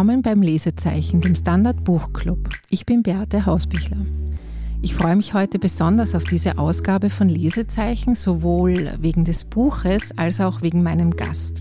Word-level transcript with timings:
Willkommen 0.00 0.22
beim 0.22 0.40
Lesezeichen, 0.40 1.20
dem 1.20 1.34
Standard 1.34 1.84
Buchclub. 1.84 2.48
Ich 2.70 2.86
bin 2.86 3.02
Beate 3.02 3.44
Hausbichler. 3.44 3.98
Ich 4.80 4.94
freue 4.94 5.14
mich 5.14 5.34
heute 5.34 5.58
besonders 5.58 6.14
auf 6.14 6.24
diese 6.24 6.56
Ausgabe 6.56 7.10
von 7.10 7.28
Lesezeichen, 7.28 8.14
sowohl 8.14 8.94
wegen 8.98 9.26
des 9.26 9.44
Buches 9.44 10.16
als 10.16 10.40
auch 10.40 10.62
wegen 10.62 10.82
meinem 10.82 11.10
Gast. 11.10 11.60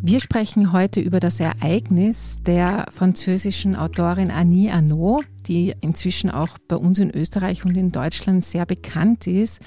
Wir 0.00 0.20
sprechen 0.20 0.72
heute 0.72 1.00
über 1.00 1.18
das 1.18 1.40
Ereignis 1.40 2.38
der 2.46 2.86
französischen 2.92 3.74
Autorin 3.74 4.30
Annie 4.30 4.72
Arnaud, 4.72 5.24
die 5.48 5.74
inzwischen 5.80 6.30
auch 6.30 6.56
bei 6.68 6.76
uns 6.76 7.00
in 7.00 7.10
Österreich 7.10 7.64
und 7.64 7.76
in 7.76 7.90
Deutschland 7.90 8.44
sehr 8.44 8.64
bekannt 8.64 9.26
ist. 9.26 9.60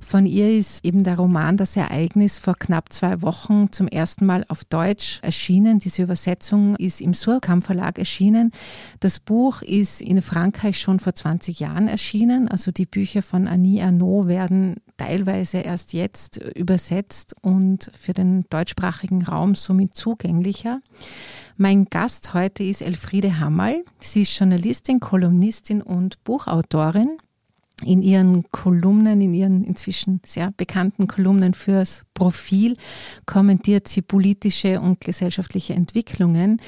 Von 0.00 0.26
ihr 0.26 0.50
ist 0.50 0.84
eben 0.84 1.04
der 1.04 1.16
Roman 1.16 1.56
Das 1.56 1.76
Ereignis 1.76 2.38
vor 2.38 2.56
knapp 2.56 2.92
zwei 2.92 3.22
Wochen 3.22 3.72
zum 3.72 3.86
ersten 3.86 4.26
Mal 4.26 4.44
auf 4.48 4.64
Deutsch 4.64 5.20
erschienen. 5.22 5.78
Diese 5.78 6.02
Übersetzung 6.02 6.76
ist 6.76 7.00
im 7.00 7.14
Surkamp 7.14 7.64
Verlag 7.64 7.98
erschienen. 7.98 8.50
Das 9.00 9.20
Buch 9.20 9.62
ist 9.62 10.00
in 10.00 10.20
Frankreich 10.20 10.80
schon 10.80 10.98
vor 11.00 11.14
20 11.14 11.60
Jahren 11.60 11.88
erschienen. 11.88 12.48
Also 12.48 12.72
die 12.72 12.86
Bücher 12.86 13.22
von 13.22 13.46
Annie 13.46 13.82
Arnaud 13.84 14.28
werden 14.28 14.76
teilweise 14.96 15.58
erst 15.58 15.92
jetzt 15.92 16.38
übersetzt 16.38 17.34
und 17.42 17.90
für 17.98 18.14
den 18.14 18.44
deutschsprachigen 18.50 19.24
Raum 19.24 19.54
somit 19.54 19.94
zugänglicher. 19.94 20.80
Mein 21.56 21.86
Gast 21.86 22.34
heute 22.34 22.64
ist 22.64 22.82
Elfriede 22.82 23.40
Hammerl. 23.40 23.84
Sie 24.00 24.22
ist 24.22 24.38
Journalistin, 24.38 25.00
Kolumnistin 25.00 25.82
und 25.82 26.22
Buchautorin 26.24 27.18
in 27.84 28.00
ihren 28.00 28.50
Kolumnen, 28.52 29.20
in 29.20 29.34
ihren 29.34 29.62
inzwischen 29.62 30.20
sehr 30.24 30.50
bekannten 30.56 31.06
Kolumnen 31.08 31.52
fürs 31.52 32.04
Profil 32.14 32.76
kommentiert 33.26 33.86
sie 33.86 34.00
politische 34.00 34.80
und 34.80 35.02
gesellschaftliche 35.02 35.74
Entwicklungen 35.74 36.58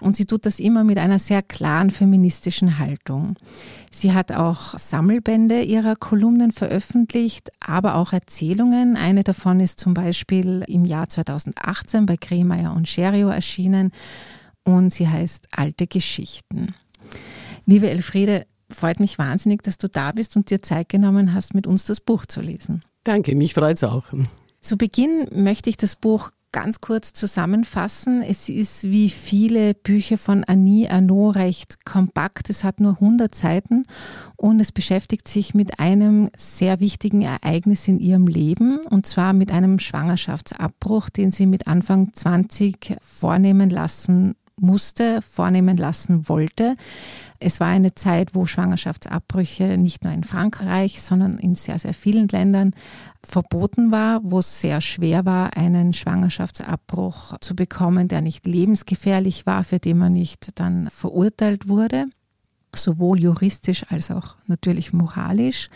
und 0.00 0.16
sie 0.16 0.24
tut 0.24 0.44
das 0.44 0.58
immer 0.58 0.82
mit 0.82 0.98
einer 0.98 1.20
sehr 1.20 1.42
klaren 1.42 1.92
feministischen 1.92 2.80
Haltung. 2.80 3.36
Sie 3.92 4.12
hat 4.12 4.32
auch 4.32 4.76
Sammelbände 4.76 5.62
ihrer 5.62 5.94
Kolumnen 5.94 6.50
veröffentlicht, 6.50 7.50
aber 7.60 7.94
auch 7.94 8.12
Erzählungen. 8.12 8.96
Eine 8.96 9.22
davon 9.22 9.60
ist 9.60 9.78
zum 9.78 9.94
Beispiel 9.94 10.64
im 10.66 10.84
Jahr 10.84 11.08
2018 11.08 12.06
bei 12.06 12.16
Kremeyer 12.16 12.74
und 12.74 12.88
Scherio 12.88 13.28
erschienen 13.28 13.92
und 14.64 14.92
sie 14.92 15.06
heißt 15.06 15.46
Alte 15.52 15.86
Geschichten. 15.86 16.74
Liebe 17.66 17.88
Elfriede, 17.88 18.46
freut 18.70 19.00
mich 19.00 19.18
wahnsinnig, 19.18 19.62
dass 19.62 19.78
du 19.78 19.88
da 19.88 20.12
bist 20.12 20.36
und 20.36 20.50
dir 20.50 20.62
Zeit 20.62 20.88
genommen 20.88 21.34
hast, 21.34 21.54
mit 21.54 21.66
uns 21.66 21.84
das 21.84 22.00
Buch 22.00 22.26
zu 22.26 22.40
lesen. 22.40 22.82
Danke, 23.04 23.34
mich 23.34 23.54
freut 23.54 23.76
es 23.76 23.84
auch. 23.84 24.06
Zu 24.60 24.76
Beginn 24.76 25.28
möchte 25.32 25.70
ich 25.70 25.76
das 25.76 25.94
Buch 25.96 26.30
ganz 26.56 26.80
kurz 26.80 27.12
zusammenfassen. 27.12 28.22
Es 28.22 28.48
ist 28.48 28.84
wie 28.84 29.10
viele 29.10 29.74
Bücher 29.74 30.16
von 30.16 30.42
Annie 30.42 30.90
Arnaud 30.90 31.36
recht 31.36 31.84
kompakt. 31.84 32.48
Es 32.48 32.64
hat 32.64 32.80
nur 32.80 32.92
100 32.92 33.34
Seiten 33.34 33.82
und 34.36 34.58
es 34.58 34.72
beschäftigt 34.72 35.28
sich 35.28 35.54
mit 35.54 35.78
einem 35.78 36.30
sehr 36.38 36.80
wichtigen 36.80 37.20
Ereignis 37.20 37.86
in 37.88 38.00
ihrem 38.00 38.26
Leben 38.26 38.80
und 38.88 39.06
zwar 39.06 39.34
mit 39.34 39.52
einem 39.52 39.78
Schwangerschaftsabbruch, 39.78 41.10
den 41.10 41.30
sie 41.30 41.44
mit 41.44 41.66
Anfang 41.66 42.14
20 42.14 42.96
vornehmen 43.02 43.68
lassen 43.68 44.34
musste, 44.60 45.20
vornehmen 45.22 45.76
lassen 45.76 46.28
wollte. 46.28 46.76
Es 47.38 47.60
war 47.60 47.68
eine 47.68 47.94
Zeit, 47.94 48.34
wo 48.34 48.46
Schwangerschaftsabbrüche 48.46 49.76
nicht 49.76 50.02
nur 50.04 50.12
in 50.12 50.24
Frankreich, 50.24 51.02
sondern 51.02 51.38
in 51.38 51.54
sehr, 51.54 51.78
sehr 51.78 51.94
vielen 51.94 52.28
Ländern 52.28 52.72
verboten 53.22 53.90
war, 53.90 54.20
wo 54.22 54.38
es 54.38 54.60
sehr 54.60 54.80
schwer 54.80 55.26
war, 55.26 55.56
einen 55.56 55.92
Schwangerschaftsabbruch 55.92 57.38
zu 57.40 57.54
bekommen, 57.54 58.08
der 58.08 58.22
nicht 58.22 58.46
lebensgefährlich 58.46 59.44
war, 59.46 59.64
für 59.64 59.78
den 59.78 59.98
man 59.98 60.14
nicht 60.14 60.50
dann 60.54 60.88
verurteilt 60.90 61.68
wurde, 61.68 62.06
sowohl 62.74 63.20
juristisch 63.20 63.84
als 63.90 64.10
auch 64.10 64.36
natürlich 64.46 64.92
moralisch. 64.92 65.68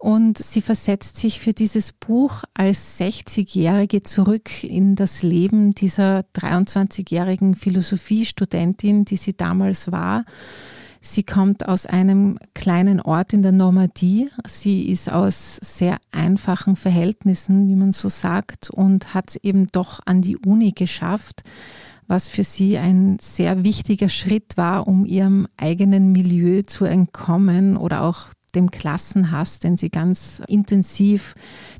Und 0.00 0.38
sie 0.38 0.62
versetzt 0.62 1.18
sich 1.18 1.40
für 1.40 1.52
dieses 1.52 1.92
Buch 1.92 2.42
als 2.54 2.98
60-Jährige 2.98 4.02
zurück 4.02 4.64
in 4.64 4.96
das 4.96 5.22
Leben 5.22 5.74
dieser 5.74 6.20
23-jährigen 6.34 7.54
Philosophiestudentin, 7.54 9.04
die 9.04 9.18
sie 9.18 9.36
damals 9.36 9.92
war. 9.92 10.24
Sie 11.02 11.22
kommt 11.22 11.68
aus 11.68 11.84
einem 11.84 12.38
kleinen 12.54 13.02
Ort 13.02 13.34
in 13.34 13.42
der 13.42 13.52
Normandie. 13.52 14.30
Sie 14.46 14.88
ist 14.88 15.12
aus 15.12 15.56
sehr 15.56 15.98
einfachen 16.12 16.76
Verhältnissen, 16.76 17.68
wie 17.68 17.76
man 17.76 17.92
so 17.92 18.08
sagt, 18.08 18.70
und 18.70 19.12
hat 19.12 19.28
es 19.28 19.36
eben 19.36 19.66
doch 19.66 20.00
an 20.06 20.22
die 20.22 20.38
Uni 20.38 20.72
geschafft, 20.72 21.42
was 22.06 22.26
für 22.26 22.44
sie 22.44 22.78
ein 22.78 23.18
sehr 23.20 23.64
wichtiger 23.64 24.08
Schritt 24.08 24.56
war, 24.56 24.88
um 24.88 25.04
ihrem 25.04 25.46
eigenen 25.58 26.12
Milieu 26.12 26.62
zu 26.62 26.86
entkommen 26.86 27.76
oder 27.76 28.00
auch 28.02 28.28
dem 28.52 28.70
Klassenhass, 28.70 29.58
den 29.58 29.76
sie 29.76 29.90
ganz 29.90 30.42
intensiv 30.46 31.34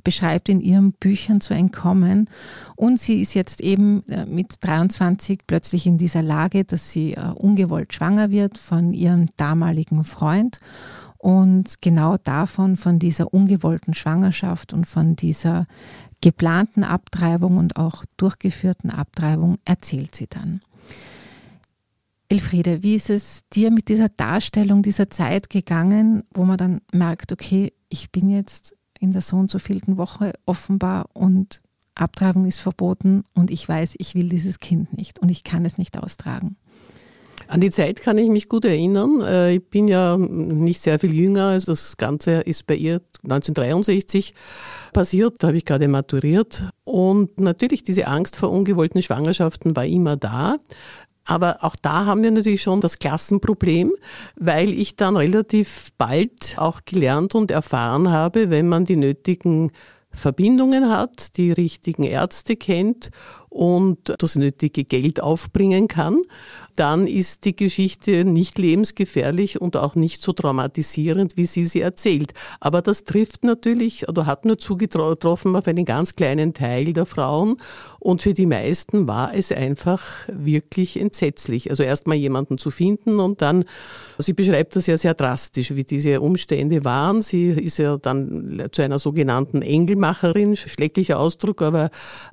beschreibt, 0.05 0.49
in 0.49 0.61
ihren 0.61 0.93
Büchern 0.93 1.41
zu 1.41 1.55
entkommen. 1.55 2.29
Und 2.77 3.01
sie 3.01 3.21
ist 3.21 3.35
jetzt 3.35 3.61
eben 3.61 4.07
äh, 4.09 4.27
mit 4.27 4.57
23 4.61 5.41
plötzlich 5.47 5.87
in 5.87 5.99
dieser 5.99 6.23
Lage, 6.23 6.65
dass 6.65 6.91
sie 6.91 7.15
äh, 7.15 7.31
ungewollt 7.35 7.95
schwanger 7.95 8.31
wird 8.31 8.59
von 8.59 8.93
ihrem 8.93 9.27
damaligen 9.37 10.05
Freund. 10.05 10.61
Und 11.19 11.83
genau 11.83 12.17
davon, 12.17 12.79
von 12.79 12.99
dieser 12.99 13.35
ungewollten 13.35 13.93
Schwangerschaft 13.93 14.73
und 14.73 14.87
von 14.87 15.17
dieser 15.17 15.67
geplanten 16.23 16.83
Abtreibung 16.83 17.59
und 17.59 17.77
auch 17.77 18.05
durchgeführten 18.17 18.91
Abtreibung 18.91 19.59
erzählt 19.65 20.15
sie 20.15 20.27
dann. 20.29 20.63
Elfriede, 22.31 22.85
wie 22.85 22.95
ist 22.95 23.11
es 23.11 23.41
dir 23.53 23.73
mit 23.73 23.89
dieser 23.89 24.09
Darstellung 24.09 24.83
dieser 24.83 25.11
Zeit 25.11 25.51
gegangen, 25.51 26.23
wo 26.33 26.45
man 26.45 26.59
dann 26.59 26.81
merkt, 26.93 27.33
okay, 27.33 27.73
ich 27.89 28.13
bin 28.13 28.31
jetzt 28.31 28.77
in 29.01 29.11
der 29.11 29.21
so 29.21 29.37
und 29.37 29.51
so 29.51 29.59
vielten 29.59 29.97
Woche 29.97 30.35
offenbar 30.47 31.07
und 31.13 31.61
Abtreibung 31.97 32.47
ist 32.47 32.61
verboten 32.61 33.25
und 33.35 33.51
ich 33.51 33.69
weiß, 33.69 33.95
ich 33.99 34.15
will 34.15 34.29
dieses 34.29 34.61
Kind 34.61 34.97
nicht 34.97 35.19
und 35.19 35.29
ich 35.29 35.43
kann 35.43 35.65
es 35.65 35.77
nicht 35.77 35.99
austragen. 35.99 36.57
An 37.49 37.61
die 37.61 37.73
Zeit 37.73 38.01
kann 38.01 38.17
ich 38.17 38.29
mich 38.29 38.49
gut 38.49 38.65
erinnern. 38.65 39.23
Äh, 39.23 39.55
ich 39.55 39.69
bin 39.69 39.89
ja 39.89 40.17
nicht 40.17 40.81
sehr 40.81 41.01
viel 41.01 41.13
jünger. 41.13 41.47
Also 41.47 41.73
das 41.73 41.97
Ganze 41.97 42.43
ist 42.43 42.65
bei 42.69 42.77
ihr 42.77 43.01
1963 43.25 44.35
passiert. 44.93 45.35
Da 45.39 45.49
habe 45.49 45.57
ich 45.57 45.65
gerade 45.65 45.89
maturiert. 45.89 46.71
Und 46.85 47.41
natürlich 47.41 47.83
diese 47.83 48.07
Angst 48.07 48.37
vor 48.37 48.53
ungewollten 48.53 49.03
Schwangerschaften 49.03 49.75
war 49.75 49.85
immer 49.85 50.17
da. 50.17 50.59
Aber 51.31 51.59
auch 51.61 51.77
da 51.81 52.07
haben 52.07 52.25
wir 52.25 52.33
natürlich 52.33 52.61
schon 52.61 52.81
das 52.81 52.99
Klassenproblem, 52.99 53.93
weil 54.35 54.73
ich 54.73 54.97
dann 54.97 55.17
relativ 55.17 55.91
bald 55.97 56.57
auch 56.57 56.81
gelernt 56.85 57.37
und 57.37 57.53
erfahren 57.53 58.11
habe, 58.11 58.51
wenn 58.51 58.67
man 58.67 58.85
die 58.85 58.97
nötigen 58.97 59.71
Verbindungen 60.11 60.91
hat, 60.91 61.37
die 61.37 61.53
richtigen 61.53 62.03
Ärzte 62.03 62.57
kennt 62.57 63.11
und 63.51 64.15
das 64.19 64.37
nötige 64.37 64.85
Geld 64.85 65.21
aufbringen 65.21 65.89
kann, 65.89 66.23
dann 66.77 67.07
ist 67.07 67.45
die 67.45 67.55
Geschichte 67.55 68.25
nicht 68.25 68.59
lebensgefährlich 68.59 69.61
und 69.61 69.77
auch 69.77 69.97
nicht 69.97 70.23
so 70.23 70.33
traumatisierend, 70.33 71.37
wie 71.37 71.45
sie 71.45 71.65
sie 71.67 71.81
erzählt. 71.81 72.33
Aber 72.61 72.81
das 72.81 73.05
trifft 73.05 73.45
natürlich 73.45 74.09
oder 74.09 74.25
hat 74.25 74.45
nur 74.45 74.57
zugetroffen 74.57 75.57
auf 75.57 75.67
einen 75.67 75.85
ganz 75.85 76.15
kleinen 76.15 76.55
Teil 76.55 76.93
der 76.93 77.07
Frauen 77.07 77.57
und 77.99 78.23
für 78.23 78.35
die 78.35 78.47
meisten 78.47 79.09
war 79.09 79.35
es 79.35 79.51
einfach 79.51 80.03
wirklich 80.29 80.99
entsetzlich. 80.99 81.71
Also 81.71 81.83
erstmal 81.83 82.17
jemanden 82.17 82.57
zu 82.57 82.71
finden 82.71 83.19
und 83.19 83.43
dann, 83.43 83.65
sie 84.19 84.33
beschreibt 84.33 84.77
das 84.77 84.87
ja 84.87 84.97
sehr 84.97 85.15
drastisch, 85.15 85.75
wie 85.75 85.85
diese 85.85 86.21
Umstände 86.21 86.85
waren. 86.85 87.21
Sie 87.21 87.49
ist 87.49 87.79
ja 87.79 87.99
dann 87.99 88.69
zu 88.71 88.81
einer 88.81 89.01
sogenannten 89.01 89.61
Engelmacherin, 89.61 90.55
schrecklicher 90.55 91.19
Ausdruck, 91.19 91.63
aber 91.63 91.91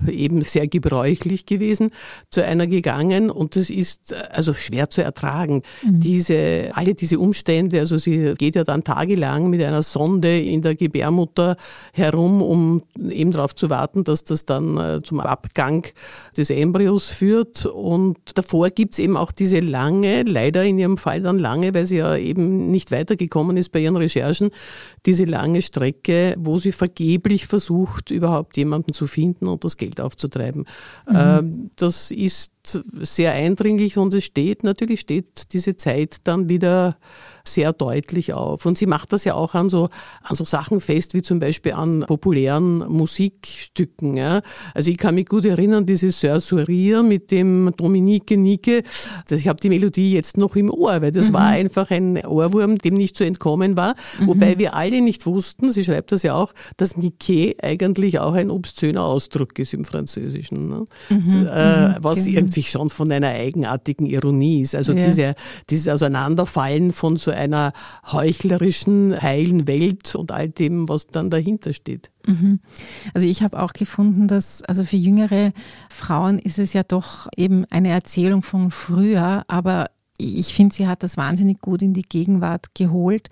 eben 0.08 0.42
sehr 0.44 0.68
gebräuchlich 0.68 1.07
gebräuchlich 1.08 1.46
gewesen, 1.46 1.92
zu 2.30 2.44
einer 2.44 2.68
gegangen 2.68 3.30
und 3.30 3.56
das 3.56 3.70
ist 3.70 4.14
also 4.32 4.54
schwer 4.54 4.90
zu 4.90 5.02
ertragen. 5.04 5.64
Mhm. 5.84 6.00
Diese, 6.00 6.72
alle 6.74 6.94
diese 6.94 7.20
Umstände, 7.20 7.80
also 7.80 7.98
sie 7.98 8.34
geht 8.38 8.56
ja 8.56 8.64
dann 8.64 8.84
tagelang 8.84 9.50
mit 9.50 9.62
einer 9.64 9.84
Sonde 9.84 10.38
in 10.38 10.62
der 10.62 10.76
Gebärmutter 10.76 11.56
herum, 11.94 12.42
um 12.42 12.84
eben 13.10 13.32
darauf 13.32 13.56
zu 13.56 13.70
warten, 13.70 14.04
dass 14.04 14.24
das 14.24 14.46
dann 14.46 14.78
äh, 14.78 15.02
zum 15.02 15.20
Abgang 15.20 15.88
des 16.36 16.50
Embryos 16.50 17.08
führt 17.08 17.66
und 17.66 18.18
davor 18.36 18.70
gibt's 18.70 19.00
eben 19.00 19.18
auch 19.18 19.32
diese 19.32 19.60
lange, 19.60 20.24
leider 20.24 20.64
in 20.64 20.78
ihrem 20.78 20.98
Fall 20.98 21.22
dann 21.22 21.40
lange, 21.40 21.74
weil 21.74 21.86
sie 21.86 21.98
ja 21.98 22.18
eben 22.18 22.70
nicht 22.70 22.92
weitergekommen 22.92 23.58
ist 23.58 23.72
bei 23.72 23.80
ihren 23.80 23.96
Recherchen, 23.96 24.50
diese 25.06 25.26
lange 25.26 25.62
Strecke, 25.62 26.36
wo 26.38 26.58
sie 26.58 26.72
vergeblich 26.72 27.48
versucht, 27.48 28.12
überhaupt 28.12 28.58
jemanden 28.58 28.94
zu 28.94 29.08
finden 29.08 29.48
und 29.48 29.64
das 29.64 29.78
Geld 29.78 30.02
aufzutreiben. 30.02 30.66
Mhm. 31.06 31.72
Das 31.76 32.12
ist 32.12 32.52
ist 32.76 33.16
sehr 33.16 33.34
eindringlich 33.34 33.98
und 33.98 34.14
es 34.14 34.26
steht, 34.26 34.64
natürlich 34.64 35.02
steht 35.02 35.54
diese 35.54 35.78
Zeit 35.78 36.18
dann 36.24 36.50
wieder 36.50 36.98
sehr 37.48 37.74
deutlich 37.74 38.34
auf. 38.34 38.66
Und 38.66 38.78
sie 38.78 38.86
macht 38.86 39.14
das 39.14 39.24
ja 39.24 39.34
auch 39.34 39.56
an 39.56 39.70
so, 39.70 39.90
an 40.22 40.36
so 40.36 40.44
Sachen 40.44 40.80
fest, 40.80 41.14
wie 41.14 41.22
zum 41.22 41.40
Beispiel 41.40 41.74
an 41.74 42.02
populären 42.08 42.80
Musikstücken. 42.80 44.18
Ja. 44.18 44.42
Also 44.74 44.92
ich 44.92 44.98
kann 44.98 45.16
mich 45.16 45.28
gut 45.28 45.46
erinnern, 45.46 45.86
dieses 45.86 46.20
Sir 46.20 46.40
Sourire 46.40 47.04
mit 47.04 47.32
dem 47.32 47.74
Dominique 47.78 48.38
Nike. 48.38 48.84
Ich 49.30 49.48
habe 49.48 49.60
die 49.60 49.70
Melodie 49.70 50.14
jetzt 50.14 50.38
noch 50.38 50.56
im 50.56 50.70
Ohr, 50.70 51.02
weil 51.02 51.12
das 51.12 51.30
mhm. 51.30 51.34
war 51.34 51.48
einfach 51.48 51.90
ein 51.90 52.26
Ohrwurm, 52.26 52.78
dem 52.78 52.96
nicht 52.96 53.16
zu 53.16 53.24
entkommen 53.24 53.78
war. 53.78 53.96
Mhm. 54.20 54.28
Wobei 54.28 54.60
wir 54.60 54.76
alle 54.76 55.02
nicht 55.02 55.26
wussten, 55.26 55.72
sie 55.72 55.84
schreibt 55.84 56.12
das 56.12 56.24
ja 56.24 56.36
auch, 56.36 56.54
dass 56.76 56.98
Nike 56.98 57.56
eigentlich 57.62 58.20
auch 58.20 58.34
ein 58.34 58.52
obszöner 58.52 59.04
Ausdruck 59.04 59.58
ist 59.60 59.74
im 59.74 59.86
Französischen. 59.86 60.68
Ne? 60.68 60.86
Mhm. 61.10 61.48
Äh, 61.52 61.88
mhm. 61.90 61.96
was 62.02 62.26
genau. 62.26 62.40
Irgendwie 62.58 62.64
schon 62.64 62.90
von 62.90 63.12
einer 63.12 63.30
eigenartigen 63.30 64.06
Ironie 64.06 64.62
ist. 64.62 64.76
Also 64.76 64.94
ja. 64.94 65.06
diese, 65.06 65.36
dieses 65.70 65.88
Auseinanderfallen 65.88 66.92
von 66.92 67.18
so 67.18 67.32
einer 67.32 67.74
heuchlerischen, 68.12 69.22
heilen 69.22 69.68
Welt 69.68 70.16
und 70.16 70.32
all 70.32 70.50
dem, 70.50 70.90
was 70.90 71.08
dann 71.08 71.30
dahinter 71.30 71.74
steht. 71.74 72.10
Mhm. 72.26 72.60
Also 73.14 73.28
ich 73.28 73.42
habe 73.44 73.62
auch 73.62 73.74
gefunden, 73.74 74.28
dass 74.28 74.62
also 74.64 74.84
für 74.84 74.98
jüngere 74.98 75.52
Frauen 75.90 76.40
ist 76.40 76.60
es 76.60 76.74
ja 76.74 76.84
doch 76.84 77.28
eben 77.36 77.66
eine 77.70 77.90
Erzählung 77.90 78.42
von 78.42 78.72
früher, 78.72 79.44
aber 79.48 79.90
ich 80.18 80.54
finde, 80.54 80.76
sie 80.76 80.88
hat 80.88 81.04
das 81.04 81.16
wahnsinnig 81.16 81.62
gut 81.62 81.84
in 81.84 81.94
die 81.94 82.02
Gegenwart 82.02 82.74
geholt 82.74 83.30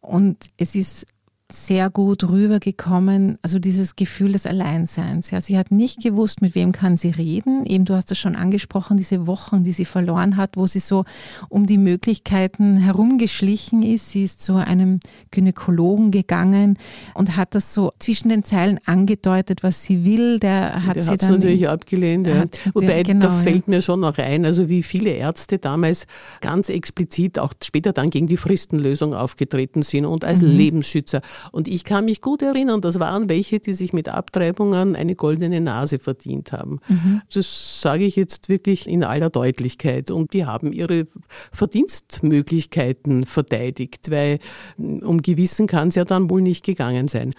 und 0.00 0.36
es 0.58 0.74
ist 0.74 1.06
sehr 1.50 1.90
gut 1.90 2.28
rübergekommen, 2.28 3.38
also 3.40 3.60
dieses 3.60 3.94
Gefühl 3.94 4.32
des 4.32 4.46
Alleinseins. 4.46 5.30
Ja, 5.30 5.40
sie 5.40 5.56
hat 5.56 5.70
nicht 5.70 6.02
gewusst, 6.02 6.42
mit 6.42 6.56
wem 6.56 6.72
kann 6.72 6.96
sie 6.96 7.10
reden. 7.10 7.64
Eben, 7.66 7.84
du 7.84 7.94
hast 7.94 8.10
das 8.10 8.18
schon 8.18 8.34
angesprochen, 8.34 8.96
diese 8.96 9.28
Wochen, 9.28 9.62
die 9.62 9.70
sie 9.70 9.84
verloren 9.84 10.36
hat, 10.36 10.56
wo 10.56 10.66
sie 10.66 10.80
so 10.80 11.04
um 11.48 11.66
die 11.66 11.78
Möglichkeiten 11.78 12.78
herumgeschlichen 12.78 13.84
ist. 13.84 14.10
Sie 14.10 14.24
ist 14.24 14.42
zu 14.42 14.56
einem 14.56 14.98
Gynäkologen 15.30 16.10
gegangen 16.10 16.78
und 17.14 17.36
hat 17.36 17.54
das 17.54 17.72
so 17.72 17.92
zwischen 18.00 18.28
den 18.28 18.42
Zeilen 18.42 18.80
angedeutet, 18.84 19.62
was 19.62 19.84
sie 19.84 20.04
will. 20.04 20.40
Der 20.40 20.84
hat 20.84 20.96
Der 20.96 21.04
sie 21.04 21.16
dann 21.16 21.30
natürlich 21.34 21.68
abgelehnt. 21.68 22.26
Ja. 22.26 22.44
Wobei, 22.74 23.04
genau, 23.04 23.26
da 23.26 23.30
fällt 23.30 23.68
mir 23.68 23.82
schon 23.82 24.00
noch 24.00 24.18
ein, 24.18 24.44
also 24.44 24.68
wie 24.68 24.82
viele 24.82 25.10
Ärzte 25.10 25.58
damals 25.58 26.08
ganz 26.40 26.70
explizit 26.70 27.38
auch 27.38 27.52
später 27.62 27.92
dann 27.92 28.10
gegen 28.10 28.26
die 28.26 28.36
Fristenlösung 28.36 29.14
aufgetreten 29.14 29.82
sind 29.82 30.06
und 30.06 30.24
als 30.24 30.42
mhm. 30.42 30.56
Lebensschützer. 30.56 31.20
Und 31.52 31.68
ich 31.68 31.84
kann 31.84 32.04
mich 32.04 32.20
gut 32.20 32.42
erinnern, 32.42 32.80
das 32.80 33.00
waren 33.00 33.28
welche, 33.28 33.60
die 33.60 33.74
sich 33.74 33.92
mit 33.92 34.08
Abtreibungen 34.08 34.96
eine 34.96 35.14
goldene 35.14 35.60
Nase 35.60 35.98
verdient 35.98 36.52
haben. 36.52 36.80
Mhm. 36.88 37.22
Das 37.32 37.80
sage 37.80 38.04
ich 38.04 38.16
jetzt 38.16 38.48
wirklich 38.48 38.88
in 38.88 39.04
aller 39.04 39.30
Deutlichkeit. 39.30 40.10
Und 40.10 40.32
die 40.32 40.44
haben 40.46 40.72
ihre 40.72 41.06
Verdienstmöglichkeiten 41.52 43.24
verteidigt, 43.26 44.10
weil 44.10 44.38
um 44.76 45.22
Gewissen 45.22 45.66
kann 45.66 45.88
es 45.88 45.94
ja 45.94 46.04
dann 46.04 46.30
wohl 46.30 46.42
nicht 46.42 46.64
gegangen 46.64 47.08
sein. 47.08 47.32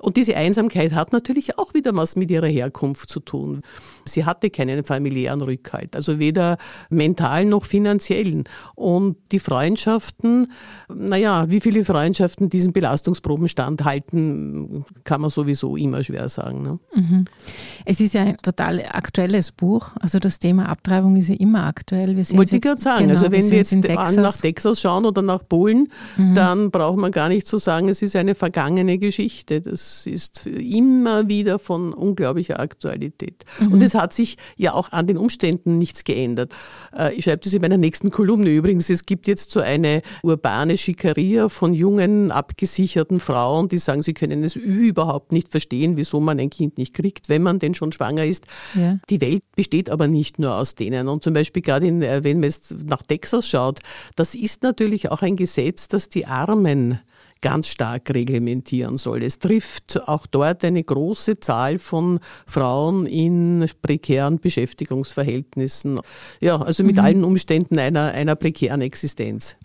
Und 0.00 0.16
diese 0.16 0.36
Einsamkeit 0.36 0.92
hat 0.92 1.12
natürlich 1.12 1.58
auch 1.58 1.74
wieder 1.74 1.94
was 1.94 2.16
mit 2.16 2.30
ihrer 2.30 2.46
Herkunft 2.46 3.10
zu 3.10 3.20
tun. 3.20 3.62
Sie 4.06 4.24
hatte 4.24 4.48
keinen 4.48 4.84
familiären 4.84 5.42
Rückhalt, 5.42 5.94
also 5.94 6.18
weder 6.18 6.56
mental 6.88 7.44
noch 7.44 7.64
finanziellen. 7.64 8.44
Und 8.74 9.16
die 9.30 9.38
Freundschaften, 9.38 10.50
naja, 10.88 11.50
wie 11.50 11.60
viele 11.60 11.84
Freundschaften 11.84 12.48
diesen 12.48 12.72
Belastungsproben 12.72 13.48
standhalten, 13.48 14.84
kann 15.04 15.20
man 15.20 15.28
sowieso 15.28 15.76
immer 15.76 16.02
schwer 16.02 16.28
sagen. 16.28 16.62
Ne? 16.62 16.78
Mhm. 16.94 17.24
Es 17.84 18.00
ist 18.00 18.14
ja 18.14 18.22
ein 18.22 18.38
total 18.38 18.82
aktuelles 18.90 19.52
Buch. 19.52 19.90
Also 20.00 20.18
das 20.18 20.38
Thema 20.38 20.68
Abtreibung 20.70 21.16
ist 21.16 21.28
ja 21.28 21.36
immer 21.36 21.66
aktuell. 21.66 22.16
Wir 22.16 22.28
Wollte 22.38 22.56
ich 22.56 22.62
gerade 22.62 22.80
sagen. 22.80 23.08
Genau, 23.08 23.14
also 23.14 23.30
wenn 23.30 23.44
wir, 23.44 23.50
wir 23.50 23.58
jetzt 23.58 24.16
nach 24.16 24.36
Texas 24.36 24.80
schauen 24.80 25.04
oder 25.04 25.20
nach 25.20 25.46
Polen, 25.46 25.88
mhm. 26.16 26.34
dann 26.34 26.70
braucht 26.70 26.98
man 26.98 27.12
gar 27.12 27.28
nicht 27.28 27.46
zu 27.46 27.58
sagen, 27.58 27.88
es 27.90 28.00
ist 28.00 28.16
eine 28.16 28.34
vergangene 28.34 28.98
Geschichte. 28.98 29.60
Das 29.60 29.89
ist 30.06 30.46
immer 30.46 31.28
wieder 31.28 31.58
von 31.58 31.92
unglaublicher 31.92 32.60
Aktualität. 32.60 33.44
Mhm. 33.60 33.72
Und 33.72 33.82
es 33.82 33.94
hat 33.94 34.12
sich 34.12 34.36
ja 34.56 34.74
auch 34.74 34.92
an 34.92 35.06
den 35.06 35.16
Umständen 35.16 35.78
nichts 35.78 36.04
geändert. 36.04 36.52
Äh, 36.96 37.14
ich 37.14 37.24
schreibe 37.24 37.42
das 37.42 37.52
in 37.52 37.60
meiner 37.60 37.76
nächsten 37.76 38.10
Kolumne 38.10 38.50
übrigens. 38.50 38.90
Es 38.90 39.06
gibt 39.06 39.26
jetzt 39.26 39.50
so 39.50 39.60
eine 39.60 40.02
urbane 40.22 40.76
Schikaria 40.76 41.48
von 41.48 41.74
jungen, 41.74 42.30
abgesicherten 42.30 43.20
Frauen, 43.20 43.68
die 43.68 43.78
sagen, 43.78 44.02
sie 44.02 44.14
können 44.14 44.44
es 44.44 44.56
überhaupt 44.56 45.32
nicht 45.32 45.48
verstehen, 45.48 45.96
wieso 45.96 46.20
man 46.20 46.38
ein 46.38 46.50
Kind 46.50 46.78
nicht 46.78 46.94
kriegt, 46.94 47.28
wenn 47.28 47.42
man 47.42 47.58
denn 47.58 47.74
schon 47.74 47.92
schwanger 47.92 48.24
ist. 48.24 48.46
Ja. 48.74 48.98
Die 49.08 49.20
Welt 49.20 49.42
besteht 49.56 49.90
aber 49.90 50.08
nicht 50.08 50.38
nur 50.38 50.54
aus 50.54 50.74
denen. 50.74 51.08
Und 51.08 51.24
zum 51.24 51.34
Beispiel 51.34 51.62
gerade 51.62 51.86
in, 51.86 52.02
äh, 52.02 52.24
wenn 52.24 52.40
man 52.40 52.50
jetzt 52.50 52.74
nach 52.86 53.02
Texas 53.02 53.46
schaut, 53.46 53.80
das 54.16 54.34
ist 54.34 54.62
natürlich 54.62 55.10
auch 55.10 55.22
ein 55.22 55.36
Gesetz, 55.36 55.88
das 55.88 56.08
die 56.08 56.26
Armen 56.26 57.00
ganz 57.40 57.68
stark 57.68 58.10
reglementieren 58.10 58.98
soll. 58.98 59.22
Es 59.22 59.38
trifft 59.38 60.00
auch 60.06 60.26
dort 60.26 60.64
eine 60.64 60.82
große 60.82 61.40
Zahl 61.40 61.78
von 61.78 62.20
Frauen 62.46 63.06
in 63.06 63.66
prekären 63.82 64.38
Beschäftigungsverhältnissen. 64.38 66.00
Ja, 66.40 66.60
also 66.60 66.84
mit 66.84 66.96
mhm. 66.96 67.02
allen 67.02 67.24
Umständen 67.24 67.78
einer, 67.78 68.12
einer 68.12 68.36
prekären 68.36 68.80
Existenz. 68.82 69.56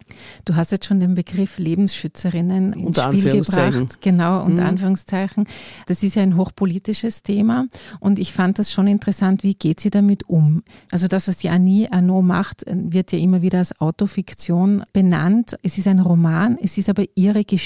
Du 0.45 0.56
hast 0.56 0.72
jetzt 0.72 0.86
schon 0.86 1.00
den 1.00 1.16
Begriff 1.16 1.57
Lebensschützerinnen 1.57 2.74
ins 2.74 3.01
Spiel 3.01 3.42
gebracht. 3.42 4.01
Genau, 4.01 4.44
unter 4.44 4.63
mhm. 4.63 4.69
Anführungszeichen. 4.69 5.48
Das 5.88 6.04
ist 6.04 6.16
ja 6.16 6.24
ein 6.24 6.38
hochpolitisches 6.38 7.24
Thema 7.24 7.68
und 8.00 8.19
ich 8.19 8.31
fand 8.31 8.60
das 8.60 8.72
schon 8.72 8.88
interessant, 8.88 9.44
wie 9.44 9.56
geht 9.56 9.80
sie 9.80 9.89
damit 9.89 10.30
um? 10.30 10.63
Also 10.92 11.07
das, 11.07 11.27
was 11.27 11.38
die 11.38 11.50
Annie 11.50 11.92
Arnaud 11.92 12.24
macht, 12.24 12.63
wird 12.68 13.12
ja 13.12 13.19
immer 13.19 13.42
wieder 13.42 13.60
als 13.60 13.80
Autofiktion 13.81 14.83
benannt. 14.94 15.57
Es 15.62 15.77
ist 15.77 15.88
ein 15.88 16.00
Roman, 16.00 16.57
es 16.62 16.77
ist 16.77 16.89
aber 16.89 17.04
ihre 17.16 17.44
Geschichte 17.44 17.65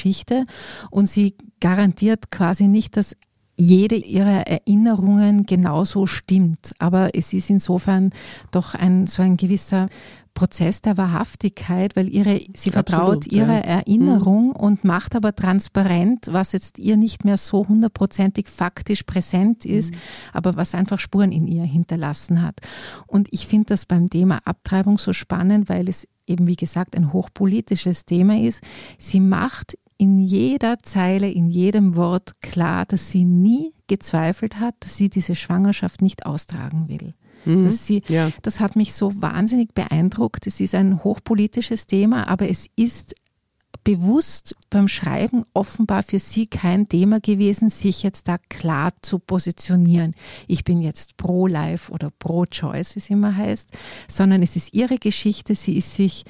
und 0.91 1.07
sie 1.07 1.35
garantiert 1.59 2.31
quasi 2.31 2.67
nicht, 2.67 2.97
dass 2.97 3.15
jede 3.59 3.95
ihrer 3.95 4.47
Erinnerungen 4.47 5.45
genauso 5.45 6.05
stimmt. 6.05 6.71
Aber 6.79 7.09
es 7.13 7.33
ist 7.33 7.49
insofern 7.49 8.11
doch 8.51 8.73
ein, 8.73 9.05
so 9.05 9.21
ein 9.21 9.35
gewisser 9.35 9.89
Prozess 10.33 10.81
der 10.81 10.95
Wahrhaftigkeit, 10.95 11.97
weil 11.97 12.07
ihre, 12.07 12.39
sie 12.55 12.71
vertraut 12.71 13.17
Absolut, 13.17 13.27
ihrer 13.27 13.55
ja. 13.55 13.79
Erinnerung 13.79 14.47
mhm. 14.47 14.55
und 14.55 14.83
macht 14.85 15.13
aber 15.13 15.35
transparent, 15.35 16.27
was 16.31 16.53
jetzt 16.53 16.79
ihr 16.79 16.95
nicht 16.95 17.25
mehr 17.25 17.35
so 17.35 17.67
hundertprozentig 17.67 18.47
faktisch 18.47 19.03
präsent 19.03 19.65
ist, 19.65 19.93
mhm. 19.93 19.99
aber 20.31 20.55
was 20.55 20.73
einfach 20.73 20.99
Spuren 21.01 21.33
in 21.33 21.45
ihr 21.45 21.63
hinterlassen 21.63 22.41
hat. 22.41 22.61
Und 23.07 23.27
ich 23.31 23.45
finde 23.45 23.65
das 23.65 23.85
beim 23.85 24.09
Thema 24.09 24.39
Abtreibung 24.45 24.97
so 24.97 25.11
spannend, 25.11 25.67
weil 25.67 25.89
es 25.89 26.07
eben, 26.25 26.47
wie 26.47 26.55
gesagt, 26.55 26.95
ein 26.95 27.11
hochpolitisches 27.11 28.05
Thema 28.05 28.39
ist. 28.39 28.63
Sie 28.97 29.19
macht 29.19 29.77
in 29.99 30.17
jeder 30.17 30.79
Zeile, 30.79 31.29
in 31.29 31.49
jedem 31.49 31.97
Wort 31.97 32.41
klar, 32.41 32.85
dass 32.85 33.11
sie 33.11 33.25
nie 33.25 33.73
gezweifelt 33.87 34.57
hat, 34.57 34.75
dass 34.79 34.95
sie 34.95 35.09
diese 35.09 35.35
Schwangerschaft 35.35 36.01
nicht 36.01 36.25
austragen 36.25 36.87
will. 36.87 37.13
Mhm. 37.43 37.69
Sie, 37.69 38.01
ja. 38.07 38.31
Das 38.41 38.61
hat 38.61 38.77
mich 38.77 38.93
so 38.93 39.21
wahnsinnig 39.21 39.73
beeindruckt. 39.73 40.47
Es 40.47 40.61
ist 40.61 40.73
ein 40.73 41.03
hochpolitisches 41.03 41.85
Thema, 41.85 42.29
aber 42.29 42.49
es 42.49 42.67
ist 42.77 43.13
bewusst 43.83 44.55
beim 44.69 44.87
Schreiben 44.87 45.43
offenbar 45.53 46.03
für 46.03 46.19
sie 46.19 46.47
kein 46.47 46.87
Thema 46.87 47.19
gewesen, 47.19 47.69
sich 47.69 48.01
jetzt 48.01 48.29
da 48.29 48.37
klar 48.37 48.93
zu 49.01 49.19
positionieren. 49.19 50.15
Ich 50.47 50.63
bin 50.63 50.81
jetzt 50.81 51.17
pro-life 51.17 51.91
oder 51.91 52.09
pro-choice, 52.09 52.95
wie 52.95 52.99
es 52.99 53.09
immer 53.09 53.35
heißt, 53.35 53.67
sondern 54.07 54.43
es 54.43 54.55
ist 54.55 54.73
ihre 54.73 54.97
Geschichte. 54.97 55.55
Sie 55.55 55.77
ist 55.77 55.95
sich 55.95 56.23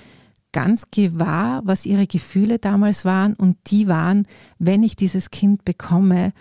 ganz 0.51 0.85
gewahr, 0.91 1.61
was 1.63 1.85
ihre 1.85 2.07
Gefühle 2.07 2.59
damals 2.59 3.05
waren. 3.05 3.33
Und 3.35 3.57
die 3.67 3.87
waren, 3.87 4.27
wenn 4.57 4.83
ich 4.83 4.95
dieses 4.95 5.29
Kind 5.29 5.65
bekomme, 5.65 6.33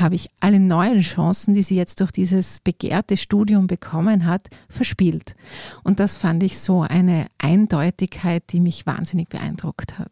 habe 0.00 0.14
ich 0.14 0.28
alle 0.40 0.60
neuen 0.60 1.00
Chancen, 1.00 1.54
die 1.54 1.62
sie 1.62 1.76
jetzt 1.76 2.00
durch 2.00 2.10
dieses 2.10 2.58
begehrte 2.60 3.16
Studium 3.16 3.66
bekommen 3.66 4.26
hat, 4.26 4.48
verspielt. 4.68 5.34
Und 5.84 6.00
das 6.00 6.16
fand 6.16 6.42
ich 6.42 6.58
so 6.58 6.82
eine 6.82 7.26
Eindeutigkeit, 7.38 8.44
die 8.50 8.60
mich 8.60 8.86
wahnsinnig 8.86 9.28
beeindruckt 9.28 9.98
hat. 9.98 10.10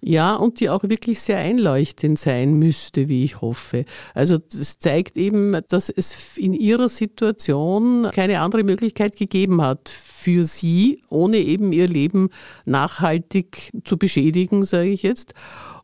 Ja, 0.00 0.34
und 0.34 0.60
die 0.60 0.70
auch 0.70 0.84
wirklich 0.84 1.20
sehr 1.20 1.38
einleuchtend 1.38 2.18
sein 2.18 2.58
müsste, 2.58 3.08
wie 3.08 3.24
ich 3.24 3.40
hoffe. 3.40 3.84
Also 4.14 4.38
das 4.38 4.78
zeigt 4.78 5.16
eben, 5.16 5.60
dass 5.68 5.88
es 5.88 6.36
in 6.36 6.52
ihrer 6.52 6.88
Situation 6.88 8.08
keine 8.12 8.40
andere 8.40 8.64
Möglichkeit 8.64 9.16
gegeben 9.16 9.62
hat 9.62 9.88
für 9.88 10.44
sie, 10.44 11.02
ohne 11.08 11.38
eben 11.38 11.72
ihr 11.72 11.88
Leben 11.88 12.28
nachhaltig 12.64 13.72
zu 13.84 13.96
beschädigen, 13.96 14.64
sage 14.64 14.88
ich 14.88 15.02
jetzt. 15.02 15.34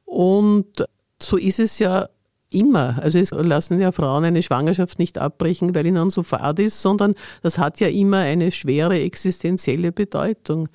Und 0.05 0.85
so 1.21 1.37
ist 1.37 1.61
es 1.61 1.79
ja 1.79 2.09
immer. 2.55 2.99
Also 3.03 3.19
es 3.19 3.31
lassen 3.31 3.81
ja 3.81 3.93
Frauen 3.93 4.25
eine 4.25 4.43
Schwangerschaft 4.43 4.99
nicht 4.99 5.19
abbrechen, 5.19 5.75
weil 5.75 5.87
ihnen 5.87 6.11
so 6.11 6.23
fad 6.23 6.59
ist, 6.59 6.81
sondern 6.81 7.15
das 7.43 7.59
hat 7.59 7.81
ja 7.81 7.89
immer 7.89 8.19
eine 8.19 8.51
schwere 8.51 9.01
existenzielle 9.01 9.93
Bedeutung. 9.93 10.69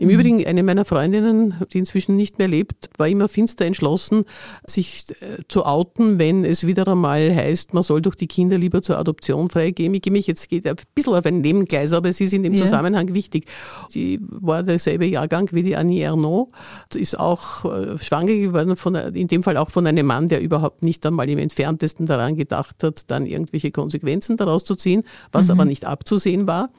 Im 0.00 0.08
mhm. 0.08 0.14
Übrigen, 0.14 0.46
eine 0.46 0.62
meiner 0.62 0.86
Freundinnen, 0.86 1.54
die 1.72 1.78
inzwischen 1.78 2.16
nicht 2.16 2.38
mehr 2.38 2.48
lebt, 2.48 2.88
war 2.96 3.06
immer 3.06 3.28
finster 3.28 3.66
entschlossen, 3.66 4.24
sich 4.66 5.04
äh, 5.20 5.42
zu 5.46 5.66
outen, 5.66 6.18
wenn 6.18 6.44
es 6.44 6.66
wieder 6.66 6.88
einmal 6.88 7.34
heißt, 7.34 7.74
man 7.74 7.82
soll 7.82 8.00
doch 8.00 8.14
die 8.14 8.26
Kinder 8.26 8.56
lieber 8.56 8.80
zur 8.80 8.98
Adoption 8.98 9.50
freigeben. 9.50 9.94
Ich 9.94 10.00
gehe 10.00 10.12
mich 10.12 10.26
jetzt 10.26 10.48
geht 10.48 10.66
ein 10.66 10.76
bisschen 10.94 11.12
auf 11.12 11.26
ein 11.26 11.42
Nebengleis, 11.42 11.92
aber 11.92 12.08
es 12.08 12.18
ist 12.18 12.32
in 12.32 12.42
dem 12.42 12.54
ja. 12.54 12.64
Zusammenhang 12.64 13.12
wichtig. 13.12 13.44
Sie 13.90 14.18
war 14.22 14.62
derselbe 14.62 15.04
Jahrgang 15.04 15.50
wie 15.52 15.62
die 15.62 15.76
Annie 15.76 16.02
Ernaux, 16.02 16.50
ist 16.94 17.20
auch 17.20 17.66
äh, 17.66 17.98
schwanger 17.98 18.34
geworden, 18.34 18.76
von, 18.76 18.94
in 18.94 19.28
dem 19.28 19.42
Fall 19.42 19.58
auch 19.58 19.70
von 19.70 19.86
einem 19.86 20.06
Mann, 20.06 20.28
der 20.28 20.40
überhaupt 20.40 20.82
nicht 20.82 21.04
einmal 21.04 21.28
im 21.28 21.38
entferntesten 21.38 22.06
daran 22.06 22.36
gedacht 22.36 22.82
hat, 22.82 23.10
dann 23.10 23.26
irgendwelche 23.26 23.70
Konsequenzen 23.70 24.38
daraus 24.38 24.64
zu 24.64 24.76
ziehen, 24.76 25.04
was 25.30 25.46
mhm. 25.46 25.50
aber 25.52 25.64
nicht 25.66 25.84
abzusehen 25.84 26.46
war. 26.46 26.70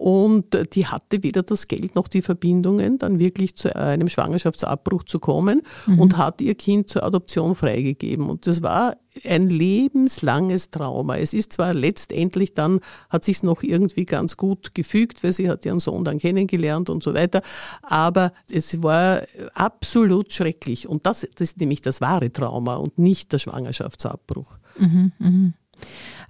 Und 0.00 0.74
die 0.74 0.86
hatte 0.86 1.22
weder 1.22 1.42
das 1.42 1.68
Geld 1.68 1.94
noch 1.94 2.08
die 2.08 2.22
Verbindungen, 2.22 2.96
dann 2.96 3.18
wirklich 3.18 3.54
zu 3.54 3.76
einem 3.76 4.08
Schwangerschaftsabbruch 4.08 5.04
zu 5.04 5.18
kommen 5.18 5.60
mhm. 5.86 6.00
und 6.00 6.16
hat 6.16 6.40
ihr 6.40 6.54
Kind 6.54 6.88
zur 6.88 7.02
Adoption 7.02 7.54
freigegeben. 7.54 8.30
Und 8.30 8.46
das 8.46 8.62
war 8.62 8.96
ein 9.26 9.50
lebenslanges 9.50 10.70
Trauma. 10.70 11.16
Es 11.16 11.34
ist 11.34 11.52
zwar 11.52 11.74
letztendlich 11.74 12.54
dann, 12.54 12.80
hat 13.10 13.26
sich 13.26 13.42
noch 13.42 13.62
irgendwie 13.62 14.06
ganz 14.06 14.38
gut 14.38 14.74
gefügt, 14.74 15.22
weil 15.22 15.34
sie 15.34 15.50
hat 15.50 15.66
ihren 15.66 15.80
Sohn 15.80 16.02
dann 16.02 16.18
kennengelernt 16.18 16.88
und 16.88 17.02
so 17.02 17.12
weiter, 17.12 17.42
aber 17.82 18.32
es 18.50 18.82
war 18.82 19.24
absolut 19.52 20.32
schrecklich. 20.32 20.88
Und 20.88 21.04
das, 21.04 21.28
das 21.34 21.50
ist 21.50 21.60
nämlich 21.60 21.82
das 21.82 22.00
wahre 22.00 22.32
Trauma 22.32 22.76
und 22.76 22.98
nicht 22.98 23.34
der 23.34 23.38
Schwangerschaftsabbruch. 23.38 24.56
Mhm, 24.78 25.12
mh. 25.18 25.52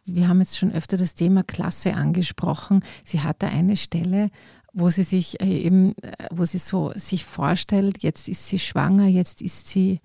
Wir 0.04 0.28
haben 0.28 0.40
jetzt 0.40 0.58
schon 0.58 0.72
öfter 0.72 0.96
das 0.96 1.14
Thema 1.14 1.42
Klasse 1.42 1.94
angesprochen. 1.94 2.80
Sie 3.04 3.20
hat 3.20 3.42
da 3.42 3.48
eine 3.48 3.76
Stelle, 3.76 4.30
wo 4.72 4.88
sie 4.90 5.02
sich 5.02 5.40
äh, 5.40 5.46
eben, 5.46 5.96
äh, 5.98 6.12
wo 6.30 6.44
sie 6.44 6.58
so 6.58 6.92
sich 6.94 7.24
vorstellt, 7.24 8.02
jetzt 8.02 8.28
ist 8.28 8.48
sie 8.48 8.58
schwanger, 8.58 9.06
jetzt 9.06 9.42
ist 9.42 9.68
sie 9.68 10.00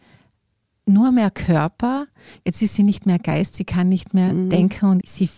nur 0.87 1.11
mehr 1.11 1.31
Körper, 1.31 2.07
jetzt 2.43 2.61
ist 2.61 2.75
sie 2.75 2.83
nicht 2.83 3.05
mehr 3.05 3.19
Geist, 3.19 3.55
sie 3.55 3.65
kann 3.65 3.89
nicht 3.89 4.13
mehr 4.13 4.33
mhm. 4.33 4.49
denken 4.49 4.85
und 4.85 5.07
sie 5.07 5.29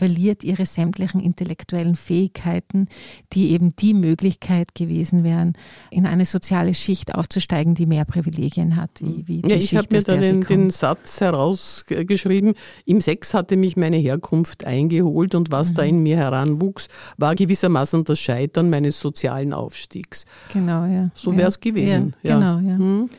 verliert 0.00 0.44
ihre 0.44 0.64
sämtlichen 0.64 1.20
intellektuellen 1.20 1.94
Fähigkeiten, 1.94 2.88
die 3.34 3.50
eben 3.50 3.76
die 3.76 3.92
Möglichkeit 3.92 4.74
gewesen 4.74 5.24
wären, 5.24 5.52
in 5.90 6.06
eine 6.06 6.24
soziale 6.24 6.72
Schicht 6.72 7.14
aufzusteigen, 7.14 7.74
die 7.74 7.84
mehr 7.84 8.06
Privilegien 8.06 8.76
hat. 8.76 8.92
Wie 9.02 9.42
ja, 9.46 9.56
ich 9.56 9.76
habe 9.76 9.88
mir 9.90 10.02
da 10.02 10.16
den, 10.16 10.40
den, 10.40 10.70
Satz 10.70 11.20
herausgeschrieben, 11.20 12.54
im 12.86 13.02
Sex 13.02 13.34
hatte 13.34 13.58
mich 13.58 13.76
meine 13.76 13.98
Herkunft 13.98 14.64
eingeholt 14.64 15.34
und 15.34 15.52
was 15.52 15.72
mhm. 15.72 15.74
da 15.74 15.82
in 15.82 16.02
mir 16.02 16.16
heranwuchs, 16.16 16.88
war 17.18 17.34
gewissermaßen 17.34 18.04
das 18.04 18.18
Scheitern 18.18 18.70
meines 18.70 18.98
sozialen 18.98 19.52
Aufstiegs. 19.52 20.24
Genau, 20.54 20.86
ja. 20.86 21.10
So 21.12 21.36
wäre 21.36 21.48
es 21.48 21.60
gewesen. 21.60 22.14
Ja, 22.22 22.38
Genau, 22.38 22.58
ja. 22.66 22.78
Mhm. 22.78 23.10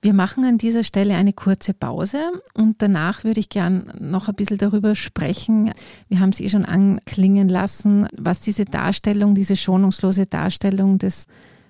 Wir 0.00 0.14
machen 0.14 0.44
an 0.44 0.58
dieser 0.58 0.84
Stelle 0.84 1.16
eine 1.16 1.32
kurze 1.32 1.74
Pause 1.74 2.20
und 2.54 2.82
danach 2.82 3.24
würde 3.24 3.40
ich 3.40 3.48
gern 3.48 3.92
noch 3.98 4.28
ein 4.28 4.36
bisschen 4.36 4.56
darüber 4.58 4.94
sprechen. 4.94 5.72
Wir 6.08 6.20
haben 6.20 6.30
es 6.30 6.38
eh 6.38 6.48
schon 6.48 6.64
anklingen 6.64 7.48
lassen, 7.48 8.06
was 8.16 8.38
diese 8.38 8.64
Darstellung, 8.64 9.34
diese 9.34 9.56
schonungslose 9.56 10.26
Darstellung 10.26 10.98
des 10.98 11.26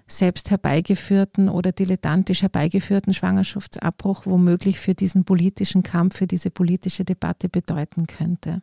selbst 0.07 0.51
herbeigeführten 0.51 1.49
oder 1.49 1.73
dilettantisch 1.73 2.43
herbeigeführten 2.43 3.15
Schwangerschaftsabbruch 3.15 4.27
womöglich 4.27 4.79
für 4.79 4.95
diesen 4.95 5.25
politischen 5.25 5.83
Kampf, 5.83 6.19
für 6.19 6.27
diese 6.27 6.51
politische 6.51 7.07
Debatte 7.07 7.49
bedeuten 7.49 8.07
könnte. 8.07 8.61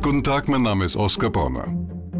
Guten 0.00 0.24
Tag, 0.24 0.48
mein 0.48 0.62
Name 0.62 0.86
ist 0.86 0.96
Oskar 0.96 1.28
Bonner. 1.30 1.66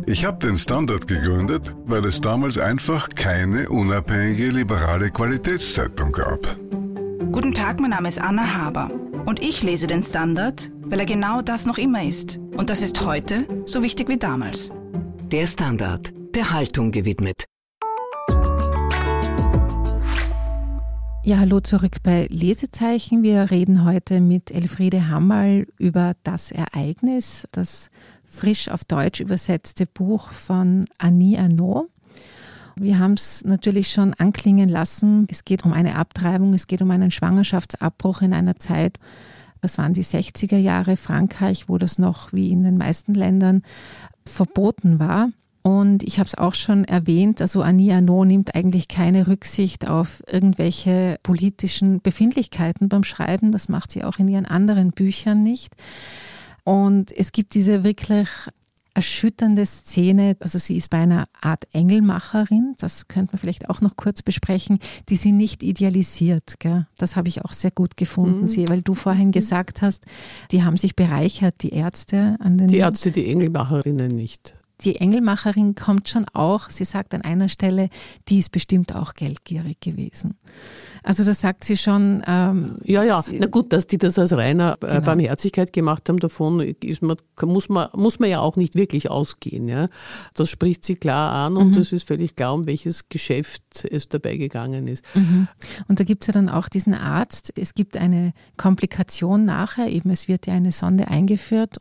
Ich 0.07 0.27
habe 0.27 0.47
den 0.47 0.59
Standard 0.59 1.09
gegründet, 1.09 1.75
weil 1.87 2.05
es 2.05 2.21
damals 2.21 2.59
einfach 2.59 3.09
keine 3.09 3.71
unabhängige 3.71 4.51
liberale 4.51 5.11
Qualitätszeitung 5.11 6.13
gab. 6.13 6.59
Guten 7.33 7.55
Tag, 7.55 7.81
mein 7.81 7.89
Name 7.89 8.11
ist 8.11 8.21
Anna 8.21 8.55
Haber 8.55 8.91
und 9.25 9.43
ich 9.43 9.63
lese 9.63 9.87
den 9.87 10.03
Standard, 10.03 10.71
weil 10.83 11.01
er 11.01 11.07
genau 11.07 11.41
das 11.41 11.65
noch 11.65 11.79
immer 11.79 12.05
ist. 12.05 12.39
Und 12.55 12.69
das 12.69 12.83
ist 12.83 13.07
heute 13.07 13.47
so 13.65 13.83
wichtig 13.83 14.11
wie 14.11 14.19
damals. 14.19 14.71
Der 15.33 15.47
Standard, 15.47 16.13
der 16.35 16.53
Haltung 16.53 16.93
gewidmet. 16.93 17.47
Ja, 21.27 21.39
hallo 21.39 21.61
zurück 21.61 22.03
bei 22.03 22.29
Lesezeichen. 22.31 23.23
Wir 23.23 23.51
reden 23.51 23.87
heute 23.87 24.21
mit 24.21 24.51
Elfriede 24.51 25.09
Hammerl 25.09 25.67
über 25.79 26.13
das 26.23 26.53
Ereignis, 26.53 27.49
das 27.53 27.89
frisch 28.35 28.69
auf 28.69 28.85
Deutsch 28.85 29.21
übersetzte 29.21 29.87
Buch 29.87 30.31
von 30.31 30.87
Annie 30.99 31.38
Arnaud. 31.38 31.88
Wir 32.76 32.99
haben 32.99 33.14
es 33.14 33.45
natürlich 33.45 33.93
schon 33.93 34.14
anklingen 34.14 34.69
lassen. 34.69 35.26
Es 35.31 35.45
geht 35.45 35.64
um 35.64 35.73
eine 35.73 35.95
Abtreibung, 35.95 36.55
es 36.55 36.67
geht 36.67 36.83
um 36.83 36.91
einen 36.91 37.12
Schwangerschaftsabbruch 37.12 38.23
in 38.23 38.33
einer 38.33 38.57
Zeit, 38.57 38.99
das 39.64 39.79
waren 39.79 39.95
die 39.95 40.05
60er 40.05 40.59
Jahre 40.59 40.99
Frankreich, 40.99 41.71
wo 41.71 41.79
das 41.79 41.99
noch 41.99 42.35
wie 42.35 42.50
in 42.50 42.64
den 42.64 42.76
meisten 42.76 43.14
Ländern 43.14 43.62
verboten 44.26 44.99
war. 44.99 45.31
Und 45.62 46.03
ich 46.03 46.19
habe 46.19 46.26
es 46.26 46.35
auch 46.35 46.53
schon 46.53 46.85
erwähnt, 46.85 47.41
also 47.41 47.62
Annie 47.62 47.95
Arnaud 47.95 48.26
nimmt 48.26 48.55
eigentlich 48.55 48.88
keine 48.88 49.26
Rücksicht 49.26 49.88
auf 49.88 50.23
irgendwelche 50.31 51.17
politischen 51.23 52.03
Befindlichkeiten 52.03 52.91
beim 52.91 53.05
Schreiben. 53.05 53.53
Das 53.53 53.71
macht 53.71 53.93
sie 53.93 54.05
auch 54.05 54.19
in 54.19 54.29
ihren 54.29 54.45
anderen 54.45 54.91
Büchern 54.91 55.43
nicht. 55.43 55.75
Und 56.64 57.12
es 57.12 57.33
gibt 57.33 57.54
diese 57.54 57.85
wirklich 57.85 58.28
erschütternde 58.94 59.66
Szene, 59.66 60.37
also 60.38 60.59
sie 60.59 60.76
ist 60.76 60.88
bei 60.88 60.99
einer 60.99 61.26
Art 61.40 61.66
Engelmacherin, 61.73 62.75
das 62.78 63.09
könnte 63.09 63.33
man 63.33 63.40
vielleicht 63.40 63.68
auch 63.68 63.80
noch 63.80 63.97
kurz 63.97 64.23
besprechen, 64.23 64.78
die 65.09 65.16
sie 65.16 65.33
nicht 65.33 65.64
idealisiert. 65.64 66.54
Gell? 66.61 66.87
Das 66.97 67.16
habe 67.16 67.28
ich 67.28 67.44
auch 67.44 67.52
sehr 67.52 67.73
gut 67.73 67.97
gefunden, 67.97 68.42
mhm. 68.42 68.49
sie, 68.49 68.68
weil 68.68 68.83
du 68.83 68.94
vorhin 68.94 69.28
mhm. 69.28 69.33
gesagt 69.33 69.83
hast, 69.83 70.04
die 70.52 70.62
haben 70.62 70.76
sich 70.76 70.94
bereichert, 70.94 71.56
die 71.62 71.71
Ärzte 71.71 72.37
an 72.38 72.56
den. 72.56 72.68
Die 72.68 72.76
Ärzte, 72.76 73.11
die 73.11 73.26
Engelmacherinnen 73.26 74.09
nicht. 74.09 74.54
Die 74.81 74.97
Engelmacherin 74.97 75.75
kommt 75.75 76.09
schon 76.09 76.26
auch, 76.33 76.69
sie 76.69 76.85
sagt 76.85 77.14
an 77.14 77.23
einer 77.23 77.49
Stelle, 77.49 77.88
die 78.28 78.38
ist 78.38 78.50
bestimmt 78.50 78.95
auch 78.95 79.14
geldgierig 79.14 79.81
gewesen. 79.81 80.35
Also 81.04 81.23
das 81.23 81.40
sagt 81.40 81.64
sie 81.64 81.76
schon. 81.76 82.23
Ähm, 82.26 82.78
ja, 82.83 83.04
ja, 83.04 83.23
na 83.31 83.47
gut, 83.47 83.75
dass 83.75 83.87
die 83.87 83.99
das 83.99 84.19
aus 84.19 84.33
reiner 84.33 84.78
äh, 84.81 84.87
genau. 84.87 85.00
Barmherzigkeit 85.02 85.71
gemacht 85.73 86.09
haben, 86.09 86.19
davon 86.19 86.57
man, 87.02 87.16
muss, 87.43 87.69
man, 87.69 87.88
muss 87.95 88.19
man 88.19 88.31
ja 88.31 88.40
auch 88.40 88.57
nicht 88.57 88.75
wirklich 88.75 89.11
ausgehen. 89.11 89.69
Ja? 89.69 89.88
Das 90.33 90.49
spricht 90.49 90.83
sie 90.83 90.95
klar 90.95 91.33
an 91.33 91.59
und 91.59 91.73
mhm. 91.73 91.78
es 91.78 91.93
ist 91.93 92.09
völlig 92.09 92.37
klar, 92.37 92.54
um 92.54 92.66
welches 92.66 93.11
Geschäft 93.11 93.85
es 93.85 94.09
dabei 94.09 94.38
gegangen 94.38 94.88
ist. 94.88 95.04
Mhm. 95.14 95.47
Und 95.88 96.00
da 96.00 96.04
gibt 96.04 96.25
es 96.25 96.28
ja 96.28 96.33
dann 96.33 96.49
auch 96.49 96.71
diesen 96.71 96.95
Arzt. 96.95 97.52
Es 97.54 97.75
gibt 97.75 97.99
eine 97.99 98.33
Komplikation 98.57 99.45
nachher, 99.45 99.88
eben 99.88 100.09
es 100.09 100.26
wird 100.26 100.47
ja 100.47 100.54
eine 100.54 100.73
Sonde 100.73 101.09
eingeführt, 101.09 101.76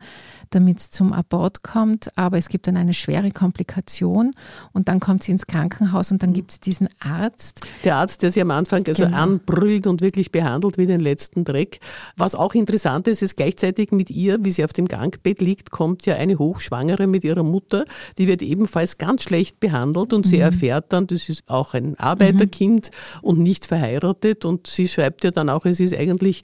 damit 0.50 0.80
es 0.80 0.90
zum 0.90 1.14
Abort 1.14 1.62
kommt, 1.62 2.16
aber 2.18 2.36
es 2.36 2.50
gibt 2.50 2.66
dann 2.66 2.76
eine 2.76 2.83
schwere 2.92 3.30
Komplikation 3.30 4.32
und 4.72 4.88
dann 4.88 5.00
kommt 5.00 5.22
sie 5.22 5.32
ins 5.32 5.46
Krankenhaus 5.46 6.10
und 6.10 6.22
dann 6.22 6.30
mhm. 6.30 6.34
gibt 6.34 6.50
es 6.50 6.60
diesen 6.60 6.88
Arzt. 7.00 7.60
Der 7.84 7.96
Arzt, 7.96 8.22
der 8.22 8.30
sie 8.30 8.42
am 8.42 8.50
Anfang 8.50 8.86
also 8.86 9.04
genau. 9.04 9.16
anbrüllt 9.16 9.86
und 9.86 10.00
wirklich 10.00 10.32
behandelt 10.32 10.76
wie 10.76 10.86
den 10.86 11.00
letzten 11.00 11.44
Dreck. 11.44 11.80
Was 12.16 12.34
auch 12.34 12.54
interessant 12.54 13.08
ist, 13.08 13.22
ist 13.22 13.36
gleichzeitig 13.36 13.92
mit 13.92 14.10
ihr, 14.10 14.44
wie 14.44 14.50
sie 14.50 14.64
auf 14.64 14.72
dem 14.72 14.86
Gangbett 14.86 15.40
liegt, 15.40 15.70
kommt 15.70 16.04
ja 16.06 16.16
eine 16.16 16.38
Hochschwangere 16.38 17.06
mit 17.06 17.24
ihrer 17.24 17.42
Mutter. 17.42 17.84
Die 18.18 18.26
wird 18.26 18.42
ebenfalls 18.42 18.98
ganz 18.98 19.22
schlecht 19.22 19.60
behandelt 19.60 20.12
und 20.12 20.26
mhm. 20.26 20.30
sie 20.30 20.38
erfährt 20.38 20.92
dann, 20.92 21.06
das 21.06 21.28
ist 21.28 21.48
auch 21.48 21.74
ein 21.74 21.98
Arbeiterkind 21.98 22.90
mhm. 22.90 23.28
und 23.28 23.38
nicht 23.38 23.66
verheiratet 23.66 24.44
und 24.44 24.66
sie 24.66 24.88
schreibt 24.88 25.24
ja 25.24 25.30
dann 25.30 25.48
auch, 25.48 25.64
es 25.64 25.80
ist 25.80 25.94
eigentlich 25.96 26.42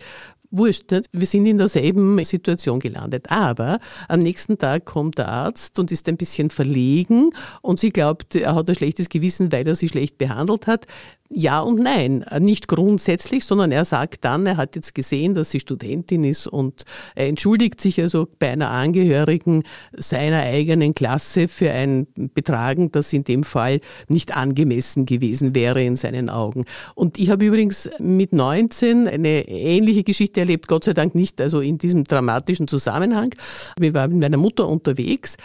wurscht, 0.50 0.90
nicht? 0.90 1.09
wir 1.12 1.26
sind 1.26 1.47
in 1.47 1.59
derselben 1.59 2.23
Situation 2.25 2.80
gelandet. 2.80 3.30
Aber 3.30 3.78
am 4.09 4.21
nächsten 4.21 4.59
Tag 4.59 4.85
kommt 4.85 5.19
der 5.19 5.28
Arzt 5.28 5.78
und 5.78 5.92
ist 5.92 6.09
ein 6.09 6.16
bisschen 6.16 6.50
verlegen 6.50 7.30
und 7.62 7.80
sie 7.80 7.90
glaubt, 7.90 8.35
er 8.35 8.54
hat 8.54 8.69
ein 8.69 8.75
schlechtes 8.75 9.09
Gewissen, 9.09 9.52
weil 9.52 9.66
er 9.66 9.75
sie 9.75 9.88
schlecht 9.88 10.19
behandelt 10.19 10.66
hat. 10.66 10.87
Ja 11.33 11.61
und 11.61 11.79
nein, 11.79 12.25
nicht 12.41 12.67
grundsätzlich, 12.67 13.45
sondern 13.45 13.71
er 13.71 13.85
sagt 13.85 14.25
dann, 14.25 14.47
er 14.47 14.57
hat 14.57 14.75
jetzt 14.75 14.97
gesehen, 14.97 15.37
dass 15.37 15.53
sie 15.53 15.61
Studentin 15.61 16.25
ist 16.25 16.49
und 16.49 16.83
er 17.15 17.29
entschuldigt 17.29 17.81
sich 17.81 18.01
also 18.01 18.27
bei 18.41 18.51
einer 18.51 18.71
Angehörigen 18.71 19.63
seiner 19.93 20.41
eigenen 20.41 20.93
Klasse 20.93 21.47
für 21.47 21.71
ein 21.71 22.09
Betragen, 22.35 22.91
das 22.91 23.13
in 23.13 23.23
dem 23.23 23.45
Fall 23.45 23.81
nicht 24.09 24.37
angemessen 24.37 25.07
gewesen 25.07 25.55
wäre 25.55 25.85
in 25.85 25.95
seinen 25.95 26.31
Augen. 26.31 26.65
Und 26.97 27.17
ich 27.17 27.31
habe 27.31 27.45
übrigens 27.47 27.89
mit 28.01 28.33
19 28.33 29.07
eine 29.07 29.47
ähnliche 29.49 30.03
Geschichte 30.03 30.41
erlebt, 30.41 30.67
Gott 30.67 30.83
sei 30.83 30.95
Dank 30.95 31.15
nicht 31.15 31.41
also 31.41 31.61
in 31.61 31.79
diesem 31.79 32.03
dramatischen 32.03 32.67
Zusammenhang. 32.67 33.33
Wir 33.79 33.95
waren 33.95 34.11
mit 34.11 34.21
meiner 34.21 34.37
Mutter 34.37 34.69
unterwegs 34.69 35.37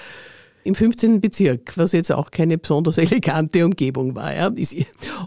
im 0.66 0.74
15. 0.74 1.22
Bezirk, 1.22 1.78
was 1.78 1.92
jetzt 1.92 2.12
auch 2.12 2.32
keine 2.32 2.58
besonders 2.58 2.98
elegante 2.98 3.64
Umgebung 3.64 4.16
war. 4.16 4.36
Ja. 4.36 4.52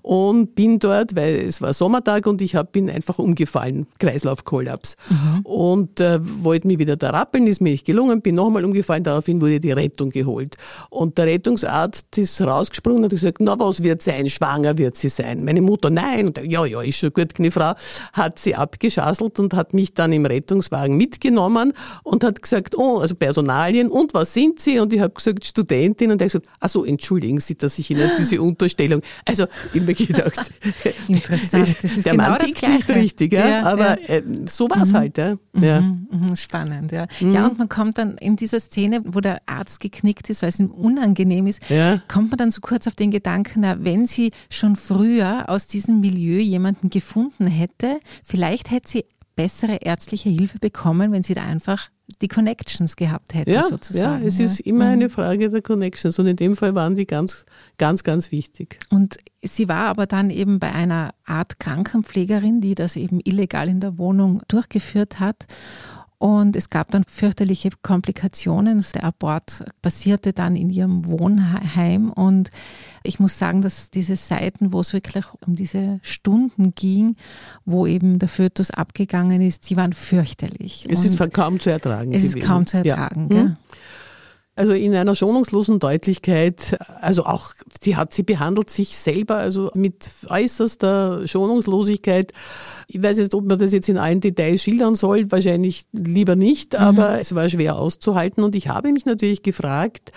Und 0.02 0.56
bin 0.56 0.80
dort, 0.80 1.14
weil 1.14 1.36
es 1.36 1.62
war 1.62 1.72
Sommertag 1.72 2.26
und 2.26 2.42
ich 2.42 2.56
hab, 2.56 2.72
bin 2.72 2.90
einfach 2.90 3.20
umgefallen, 3.20 3.86
Kreislaufkollaps. 4.00 4.96
Mhm. 5.08 5.40
Und 5.44 6.00
äh, 6.00 6.18
wollte 6.42 6.66
mich 6.66 6.80
wieder 6.80 6.96
da 6.96 7.10
rappeln, 7.10 7.46
ist 7.46 7.60
mir 7.60 7.70
nicht 7.70 7.86
gelungen, 7.86 8.20
bin 8.20 8.34
nochmal 8.34 8.64
umgefallen, 8.64 9.04
daraufhin 9.04 9.40
wurde 9.40 9.60
die 9.60 9.70
Rettung 9.70 10.10
geholt. 10.10 10.56
Und 10.90 11.18
der 11.18 11.26
Rettungsarzt 11.26 12.18
ist 12.18 12.40
rausgesprungen 12.40 13.04
und 13.04 13.04
hat 13.04 13.10
gesagt, 13.10 13.38
na 13.40 13.56
was 13.60 13.84
wird 13.84 14.02
sein, 14.02 14.28
schwanger 14.28 14.76
wird 14.76 14.96
sie 14.96 15.08
sein. 15.08 15.44
Meine 15.44 15.60
Mutter, 15.60 15.88
nein. 15.88 16.26
Und 16.26 16.44
ja, 16.44 16.66
ja, 16.66 16.82
ist 16.82 16.98
schon 16.98 17.12
gut, 17.12 17.34
keine 17.36 17.52
Frau, 17.52 17.74
hat 18.12 18.40
sie 18.40 18.56
abgeschasselt 18.56 19.38
und 19.38 19.54
hat 19.54 19.72
mich 19.72 19.94
dann 19.94 20.12
im 20.12 20.26
Rettungswagen 20.26 20.96
mitgenommen 20.96 21.74
und 22.02 22.24
hat 22.24 22.42
gesagt, 22.42 22.76
oh, 22.76 22.98
also 22.98 23.14
Personalien 23.14 23.88
und 23.88 24.14
was 24.14 24.34
sind 24.34 24.58
Sie? 24.58 24.80
Und 24.80 24.92
ich 24.92 24.98
habe 24.98 25.14
gesagt, 25.14 25.27
Studentin 25.42 26.10
und 26.10 26.20
er 26.20 26.26
hat 26.26 26.32
gesagt, 26.32 26.48
ach 26.60 26.68
so, 26.68 26.84
entschuldigen 26.84 27.40
Sie, 27.40 27.56
dass 27.56 27.78
ich 27.78 27.90
Ihnen 27.90 28.10
diese 28.18 28.40
Unterstellung, 28.42 29.02
also 29.24 29.46
immer 29.74 29.92
gedacht. 29.92 30.50
Interessant, 31.08 31.68
das 31.82 31.84
ist 31.84 32.04
der 32.06 32.12
genau 32.12 32.24
Mann 32.30 32.38
das 32.38 32.46
tickt 32.46 32.58
Gleiche. 32.58 32.74
nicht 32.76 32.90
richtig, 32.90 33.32
ja, 33.32 33.48
Ja, 33.48 33.62
aber 33.64 34.00
ja. 34.00 34.08
Äh, 34.16 34.22
so 34.48 34.68
war 34.70 34.82
es 34.82 34.92
halt. 34.94 35.18
Ja. 35.18 35.36
Ja. 35.58 35.80
Mhm, 35.80 36.08
mhm, 36.10 36.36
spannend, 36.36 36.92
ja. 36.92 37.06
Ja, 37.20 37.46
und 37.46 37.58
man 37.58 37.68
kommt 37.68 37.98
dann 37.98 38.16
in 38.18 38.36
dieser 38.36 38.60
Szene, 38.60 39.02
wo 39.04 39.20
der 39.20 39.40
Arzt 39.46 39.80
geknickt 39.80 40.30
ist, 40.30 40.42
weil 40.42 40.50
es 40.50 40.58
ihm 40.58 40.70
unangenehm 40.70 41.46
ist, 41.46 41.68
Ja. 41.70 42.00
kommt 42.08 42.30
man 42.30 42.38
dann 42.38 42.50
so 42.50 42.60
kurz 42.60 42.86
auf 42.86 42.94
den 42.94 43.10
Gedanken, 43.10 43.60
na, 43.60 43.82
wenn 43.84 44.06
sie 44.06 44.30
schon 44.50 44.76
früher 44.76 45.48
aus 45.48 45.66
diesem 45.66 46.00
Milieu 46.00 46.38
jemanden 46.38 46.90
gefunden 46.90 47.46
hätte, 47.46 48.00
vielleicht 48.24 48.70
hätte 48.70 48.88
sie 48.90 49.04
bessere 49.36 49.76
ärztliche 49.82 50.28
Hilfe 50.30 50.58
bekommen, 50.58 51.12
wenn 51.12 51.22
sie 51.22 51.34
da 51.34 51.42
einfach 51.44 51.88
die 52.22 52.28
Connections 52.28 52.96
gehabt 52.96 53.34
hätte, 53.34 53.50
Ja, 53.50 53.64
sozusagen. 53.68 54.22
ja, 54.22 54.26
es 54.26 54.40
ist 54.40 54.60
immer 54.60 54.86
eine 54.86 55.10
Frage 55.10 55.50
der 55.50 55.62
Connections 55.62 56.18
und 56.18 56.26
in 56.26 56.36
dem 56.36 56.56
Fall 56.56 56.74
waren 56.74 56.94
die 56.96 57.06
ganz, 57.06 57.44
ganz, 57.76 58.02
ganz 58.02 58.32
wichtig. 58.32 58.78
Und 58.90 59.18
sie 59.42 59.68
war 59.68 59.86
aber 59.86 60.06
dann 60.06 60.30
eben 60.30 60.58
bei 60.58 60.72
einer 60.72 61.10
Art 61.26 61.58
Krankenpflegerin, 61.60 62.60
die 62.60 62.74
das 62.74 62.96
eben 62.96 63.20
illegal 63.24 63.68
in 63.68 63.80
der 63.80 63.98
Wohnung 63.98 64.42
durchgeführt 64.48 65.20
hat. 65.20 65.46
Und 66.18 66.56
es 66.56 66.68
gab 66.68 66.90
dann 66.90 67.04
fürchterliche 67.04 67.70
Komplikationen. 67.82 68.84
Der 68.92 69.04
Abort 69.04 69.64
passierte 69.82 70.32
dann 70.32 70.56
in 70.56 70.68
ihrem 70.68 71.06
Wohnheim. 71.06 72.10
Und 72.10 72.50
ich 73.04 73.20
muss 73.20 73.38
sagen, 73.38 73.62
dass 73.62 73.90
diese 73.90 74.16
Seiten, 74.16 74.72
wo 74.72 74.80
es 74.80 74.92
wirklich 74.92 75.24
um 75.46 75.54
diese 75.54 76.00
Stunden 76.02 76.74
ging, 76.74 77.14
wo 77.64 77.86
eben 77.86 78.18
der 78.18 78.28
Fötus 78.28 78.72
abgegangen 78.72 79.40
ist, 79.42 79.70
die 79.70 79.76
waren 79.76 79.92
fürchterlich. 79.92 80.86
Es 80.90 80.98
Und 80.98 81.06
ist 81.06 81.32
kaum 81.32 81.60
zu 81.60 81.70
ertragen. 81.70 82.12
es 82.12 82.24
ist 82.24 82.34
gewesen. 82.34 82.46
kaum 82.48 82.66
zu 82.66 82.78
Ja. 82.78 82.82
ertragen. 82.96 83.20
Hm. 83.22 83.28
Gell? 83.28 83.56
Also 84.58 84.72
in 84.72 84.92
einer 84.92 85.14
schonungslosen 85.14 85.78
Deutlichkeit, 85.78 86.76
also 87.00 87.24
auch, 87.26 87.52
sie 87.80 87.94
hat, 87.94 88.12
sie 88.12 88.24
behandelt 88.24 88.70
sich 88.70 88.96
selber, 88.96 89.36
also 89.36 89.70
mit 89.74 90.10
äußerster 90.28 91.28
Schonungslosigkeit. 91.28 92.32
Ich 92.88 93.00
weiß 93.00 93.18
nicht, 93.18 93.34
ob 93.34 93.44
man 93.44 93.60
das 93.60 93.72
jetzt 93.72 93.88
in 93.88 93.98
allen 93.98 94.20
Details 94.20 94.60
schildern 94.64 94.96
soll, 94.96 95.30
wahrscheinlich 95.30 95.84
lieber 95.92 96.34
nicht, 96.34 96.76
aber 96.76 97.20
es 97.20 97.36
war 97.36 97.48
schwer 97.48 97.76
auszuhalten 97.76 98.42
und 98.42 98.56
ich 98.56 98.66
habe 98.66 98.90
mich 98.90 99.06
natürlich 99.06 99.44
gefragt, 99.44 100.10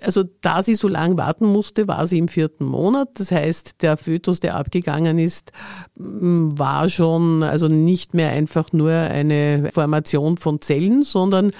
also 0.00 0.24
da 0.40 0.62
sie 0.62 0.74
so 0.74 0.88
lange 0.88 1.16
warten 1.16 1.46
musste, 1.46 1.88
war 1.88 2.06
sie 2.06 2.18
im 2.18 2.28
vierten 2.28 2.64
Monat. 2.64 3.08
Das 3.14 3.30
heißt, 3.30 3.82
der 3.82 3.96
Fötus, 3.96 4.40
der 4.40 4.56
abgegangen 4.56 5.18
ist, 5.18 5.52
war 5.94 6.88
schon 6.88 7.42
also 7.42 7.68
nicht 7.68 8.14
mehr 8.14 8.30
einfach 8.30 8.72
nur 8.72 8.92
eine 8.92 9.70
Formation 9.72 10.36
von 10.36 10.60
Zellen, 10.60 11.02
sondern 11.02 11.52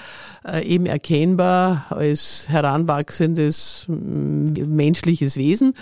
äh, 0.45 0.65
eben 0.65 0.85
erkennbar 0.85 1.87
als 1.89 2.45
heranwachsendes 2.47 3.85
menschliches 3.87 5.37
Wesen. 5.37 5.73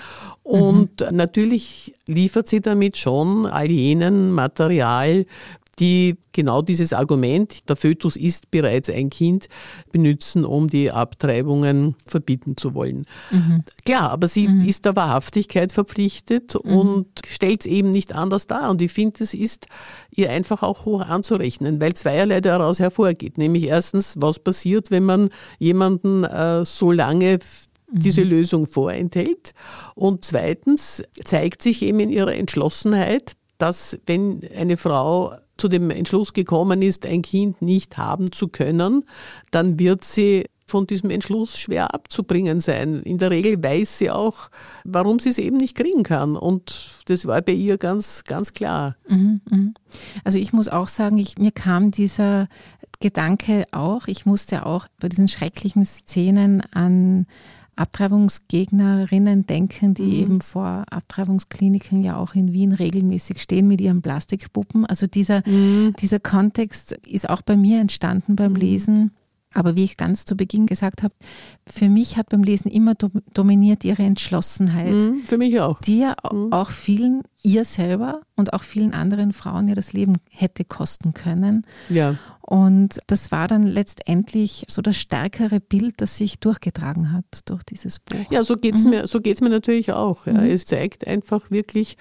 Und 0.43 1.05
natürlich 1.11 1.93
liefert 2.07 2.47
sie 2.47 2.61
damit 2.61 2.97
schon 2.97 3.45
all 3.45 3.71
jenen 3.71 4.31
Material, 4.31 5.25
die 5.79 6.17
genau 6.31 6.61
dieses 6.61 6.93
Argument, 6.93 7.67
der 7.69 7.75
Fötus 7.75 8.15
ist 8.15 8.51
bereits 8.51 8.89
ein 8.89 9.09
Kind, 9.09 9.47
benutzen, 9.91 10.45
um 10.45 10.69
die 10.69 10.91
Abtreibungen 10.91 11.95
verbieten 12.05 12.57
zu 12.57 12.73
wollen. 12.73 13.05
Klar, 13.85 14.11
aber 14.11 14.27
sie 14.27 14.49
ist 14.65 14.85
der 14.85 14.95
Wahrhaftigkeit 14.95 15.71
verpflichtet 15.71 16.55
und 16.55 17.07
stellt 17.25 17.61
es 17.61 17.67
eben 17.67 17.91
nicht 17.91 18.13
anders 18.13 18.47
dar. 18.47 18.69
Und 18.69 18.81
ich 18.81 18.91
finde, 18.91 19.23
es 19.23 19.33
ist 19.33 19.67
ihr 20.11 20.29
einfach 20.29 20.63
auch 20.63 20.85
hoch 20.85 21.01
anzurechnen, 21.01 21.79
weil 21.81 21.93
zweierlei 21.93 22.41
daraus 22.41 22.79
hervorgeht. 22.79 23.37
Nämlich 23.37 23.65
erstens, 23.65 24.15
was 24.17 24.39
passiert, 24.39 24.91
wenn 24.91 25.03
man 25.03 25.29
jemanden 25.59 26.23
äh, 26.23 26.65
so 26.65 26.91
lange 26.91 27.39
diese 27.91 28.23
Lösung 28.23 28.67
vorenthält. 28.67 29.53
Und 29.93 30.25
zweitens 30.25 31.03
zeigt 31.23 31.61
sich 31.61 31.81
eben 31.81 31.99
in 31.99 32.09
ihrer 32.09 32.35
Entschlossenheit, 32.35 33.33
dass 33.57 33.97
wenn 34.05 34.41
eine 34.55 34.77
Frau 34.77 35.35
zu 35.57 35.67
dem 35.67 35.89
Entschluss 35.89 36.33
gekommen 36.33 36.81
ist, 36.81 37.05
ein 37.05 37.21
Kind 37.21 37.61
nicht 37.61 37.97
haben 37.97 38.31
zu 38.31 38.47
können, 38.47 39.05
dann 39.51 39.79
wird 39.79 40.03
sie 40.03 40.45
von 40.67 40.87
diesem 40.87 41.11
Entschluss 41.11 41.59
schwer 41.59 41.93
abzubringen 41.93 42.59
sein. 42.59 43.01
In 43.03 43.19
der 43.19 43.29
Regel 43.29 43.63
weiß 43.63 43.99
sie 43.99 44.09
auch, 44.09 44.49
warum 44.83 45.19
sie 45.19 45.29
es 45.29 45.37
eben 45.37 45.57
nicht 45.57 45.75
kriegen 45.77 46.03
kann. 46.03 46.35
Und 46.35 47.03
das 47.05 47.27
war 47.27 47.41
bei 47.41 47.51
ihr 47.51 47.77
ganz, 47.77 48.23
ganz 48.23 48.53
klar. 48.53 48.95
Also 50.23 50.39
ich 50.39 50.53
muss 50.53 50.67
auch 50.67 50.87
sagen, 50.87 51.19
ich, 51.19 51.37
mir 51.37 51.51
kam 51.51 51.91
dieser 51.91 52.47
Gedanke 52.99 53.65
auch, 53.71 54.07
ich 54.07 54.25
musste 54.25 54.65
auch 54.65 54.87
bei 54.99 55.07
diesen 55.07 55.27
schrecklichen 55.27 55.85
Szenen 55.85 56.63
an 56.71 57.27
Abtreibungsgegnerinnen 57.75 59.45
denken, 59.45 59.93
die 59.93 60.17
eben 60.17 60.41
vor 60.41 60.83
Abtreibungskliniken 60.89 62.03
ja 62.03 62.17
auch 62.17 62.35
in 62.35 62.53
Wien 62.53 62.71
regelmäßig 62.73 63.41
stehen 63.41 63.67
mit 63.67 63.81
ihren 63.81 64.01
Plastikpuppen. 64.01 64.85
Also 64.85 65.07
dieser, 65.07 65.41
dieser 65.99 66.19
Kontext 66.19 66.93
ist 67.07 67.29
auch 67.29 67.41
bei 67.41 67.55
mir 67.55 67.79
entstanden 67.79 68.35
beim 68.35 68.55
Lesen. 68.55 69.11
Aber 69.53 69.77
wie 69.77 69.85
ich 69.85 69.95
ganz 69.95 70.25
zu 70.25 70.35
Beginn 70.35 70.65
gesagt 70.65 71.01
habe, 71.01 71.13
für 71.65 71.87
mich 71.87 72.17
hat 72.17 72.27
beim 72.27 72.43
Lesen 72.43 72.69
immer 72.69 72.93
dom- 72.93 73.21
dominiert 73.33 73.85
ihre 73.85 74.03
Entschlossenheit 74.03 74.91
Mhm, 74.93 75.21
für 75.25 75.37
mich 75.37 75.61
auch. 75.61 75.79
die 75.79 75.99
ja 75.99 76.15
auch 76.51 76.71
vielen, 76.71 77.21
ihr 77.45 77.63
selber 77.63 78.21
und 78.35 78.53
auch 78.53 78.63
vielen 78.63 78.93
anderen 78.93 79.31
Frauen 79.31 79.67
ja 79.67 79.75
das 79.75 79.93
Leben 79.93 80.17
hätte 80.29 80.65
kosten 80.65 81.13
können. 81.13 81.65
Ja. 81.89 82.17
Und 82.41 82.99
das 83.07 83.31
war 83.31 83.47
dann 83.47 83.63
letztendlich 83.63 84.65
so 84.67 84.83
das 84.83 84.97
stärkere 84.97 85.59
Bild, 85.59 85.95
das 85.97 86.17
sich 86.17 86.39
durchgetragen 86.39 87.11
hat 87.11 87.25
durch 87.45 87.63
dieses 87.63 87.97
Buch. 87.97 88.29
Ja, 88.29 88.43
so 88.43 88.55
geht's 88.55 88.83
mir, 88.83 89.07
so 89.07 89.19
geht's 89.19 89.41
mir 89.41 89.49
natürlich 89.49 89.93
auch. 89.93 90.27
Ja. 90.27 90.43
Es 90.43 90.65
zeigt 90.65 91.07
einfach 91.07 91.49
wirklich, 91.49 91.97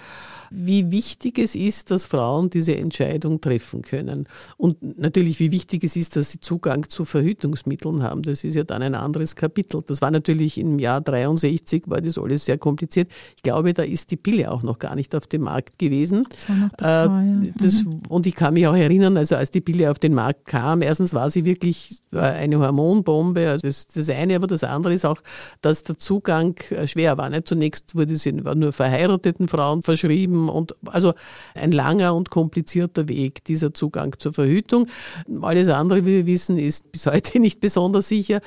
wie 0.51 0.91
wichtig 0.91 1.39
es 1.39 1.55
ist, 1.55 1.91
dass 1.91 2.05
Frauen 2.05 2.51
diese 2.51 2.77
Entscheidung 2.77 3.41
treffen 3.41 3.81
können. 3.81 4.29
Und 4.59 4.99
natürlich, 4.99 5.41
wie 5.41 5.51
wichtig 5.51 5.83
es 5.83 5.97
ist, 5.97 6.15
dass 6.17 6.33
sie 6.33 6.41
Zugang 6.41 6.91
zu 6.91 7.07
Verhütungsmitteln 7.07 8.03
haben. 8.03 8.23
Das 8.23 8.45
ist 8.45 8.55
ja 8.55 8.65
dann 8.65 8.83
ein 8.83 8.95
anderes 8.95 9.37
Kapitel. 9.37 9.83
Das 9.87 10.03
war 10.03 10.11
natürlich 10.11 10.59
im 10.59 10.79
Jahr 10.79 11.01
63, 11.01 11.85
war 11.87 12.03
das 12.03 12.19
alles 12.19 12.45
sehr 12.45 12.59
kompliziert. 12.59 13.11
Ich 13.37 13.43
glaube, 13.43 13.73
da 13.73 13.83
ist 13.83 14.11
die 14.11 14.17
Pille 14.17 14.51
auch 14.51 14.63
noch 14.63 14.79
gar 14.79 14.95
nicht 14.95 15.15
auf 15.15 15.27
dem 15.35 15.43
Markt 15.43 15.79
gewesen. 15.79 16.27
Das. 16.77 17.09
Äh, 17.09 17.53
das, 17.57 17.85
Und 18.09 18.27
ich 18.27 18.35
kann 18.35 18.55
mich 18.55 18.67
auch 18.67 18.77
erinnern, 18.77 19.17
also 19.17 19.37
als 19.37 19.51
die 19.51 19.61
Pille 19.61 19.91
auf 19.91 19.99
den 19.99 20.15
Markt 20.15 20.47
kam, 20.47 20.83
erstens 20.83 21.13
war 21.13 21.31
sie 21.31 21.45
wirklich 21.45 21.99
äh, 22.13 22.19
eine 22.19 22.59
Hormonbombe, 22.59 23.49
also 23.51 23.67
das, 23.67 23.87
das 23.89 24.09
eine, 24.09 24.37
aber 24.37 24.47
das 24.47 24.65
andere 24.65 24.95
ist 24.95 25.05
auch, 25.05 25.21
dass 25.61 25.83
der 25.83 25.99
Zugang 25.99 26.57
äh, 26.71 26.87
schwer 26.87 27.19
war. 27.19 27.29
Nicht? 27.29 27.49
Zunächst 27.49 27.95
wurde 27.95 28.17
sie 28.17 28.33
nur 28.33 28.73
verheirateten 28.73 29.49
Frauen 29.49 29.83
verschrieben 29.83 30.49
und 30.49 30.75
also 30.87 31.15
ein 31.55 31.73
langer 31.73 32.15
und 32.15 32.31
komplizierter 32.31 33.09
Weg, 33.09 33.45
dieser 33.45 33.75
Zugang 33.75 34.15
zur 34.19 34.33
Verhütung. 34.33 34.87
Alles 35.43 35.69
andere, 35.69 36.05
wie 36.05 36.19
wir 36.19 36.27
wissen, 36.27 36.59
ist 36.59 36.91
bis 36.93 37.07
heute 37.07 37.39
nicht 37.41 37.61
besonders 37.61 38.09
sicher. 38.09 38.41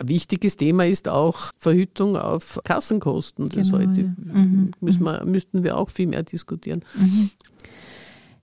Ein 0.00 0.08
wichtiges 0.08 0.56
Thema 0.56 0.86
ist 0.86 1.08
auch 1.08 1.50
Verhütung 1.58 2.16
auf 2.16 2.60
Kassenkosten. 2.64 3.48
Das 3.48 3.70
Genau, 3.70 3.78
heute 3.78 4.00
ja. 4.00 4.08
Mhm, 4.32 4.72
müssen 4.80 5.02
wir, 5.04 5.24
müssten 5.24 5.64
wir 5.64 5.76
auch 5.76 5.90
viel 5.90 6.06
mehr 6.06 6.22
diskutieren. 6.22 6.84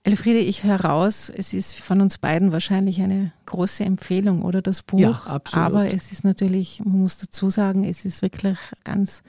Elfriede, 0.02 0.38
ich 0.38 0.64
höre 0.64 0.80
raus, 0.80 1.30
es 1.34 1.52
ist 1.52 1.78
von 1.78 2.00
uns 2.00 2.16
beiden 2.16 2.52
wahrscheinlich 2.52 3.02
eine 3.02 3.32
große 3.44 3.84
Empfehlung, 3.84 4.42
oder 4.42 4.62
das 4.62 4.82
Buch. 4.82 4.98
Ja, 4.98 5.22
absolut. 5.26 5.66
Aber 5.66 5.92
es 5.92 6.10
ist 6.10 6.24
natürlich, 6.24 6.80
man 6.84 7.00
muss 7.00 7.18
dazu 7.18 7.50
sagen, 7.50 7.84
es 7.84 8.06
ist 8.06 8.22
wirklich 8.22 8.56
ganz 8.82 9.22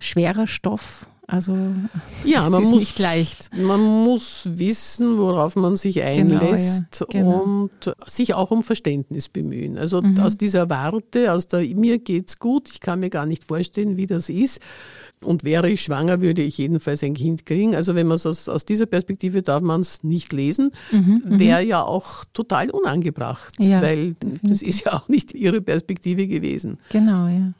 schwerer 0.00 0.48
Stoff. 0.48 1.06
Also 1.30 1.56
Ja, 2.24 2.44
es 2.44 2.50
man 2.50 2.62
ist 2.62 2.68
muss, 2.70 2.80
nicht 2.80 2.98
leicht. 2.98 3.50
Man 3.56 3.80
muss 3.80 4.48
wissen, 4.50 5.16
worauf 5.16 5.54
man 5.56 5.76
sich 5.76 5.94
Genau, 5.96 6.40
einlässt 6.40 7.00
ja, 7.00 7.06
genau. 7.08 7.42
und 7.42 7.70
sich 8.06 8.34
auch 8.34 8.50
um 8.50 8.62
Verständnis 8.62 9.28
bemühen. 9.28 9.78
Also 9.78 10.02
Mhm. 10.02 10.18
aus 10.18 10.36
dieser 10.36 10.68
Warte, 10.68 11.32
aus 11.32 11.46
der 11.48 11.60
mir 11.74 11.98
geht's 11.98 12.38
gut, 12.38 12.68
ich 12.72 12.80
kann 12.80 13.00
mir 13.00 13.10
gar 13.10 13.26
nicht 13.26 13.44
vorstellen, 13.44 13.96
wie 13.96 14.06
das 14.06 14.28
ist. 14.28 14.60
Und 15.22 15.44
wäre 15.44 15.68
ich 15.70 15.82
schwanger, 15.82 16.22
würde 16.22 16.40
ich 16.42 16.56
jedenfalls 16.58 17.02
ein 17.02 17.12
Kind 17.14 17.44
kriegen. 17.44 17.74
Also 17.76 17.94
wenn 17.94 18.06
man 18.06 18.14
es 18.16 18.24
aus, 18.26 18.48
aus 18.48 18.64
dieser 18.64 18.86
Perspektive 18.86 19.42
darf 19.42 19.60
man 19.62 19.82
es 19.82 20.02
nicht 20.02 20.32
lesen, 20.32 20.72
wäre 21.24 21.62
ja 21.62 21.82
auch 21.82 22.24
total 22.32 22.70
unangebracht, 22.70 23.58
Mhm, 23.58 23.66
Ja, 23.66 23.82
weil 23.82 24.16
das 24.42 24.62
ist 24.62 24.84
ja 24.84 24.94
auch 24.94 25.08
nicht 25.08 25.34
ihre 25.34 25.60
Perspektive 25.60 26.26
gewesen. 26.26 26.78
Genau, 26.90 27.26
ja. 27.28 27.52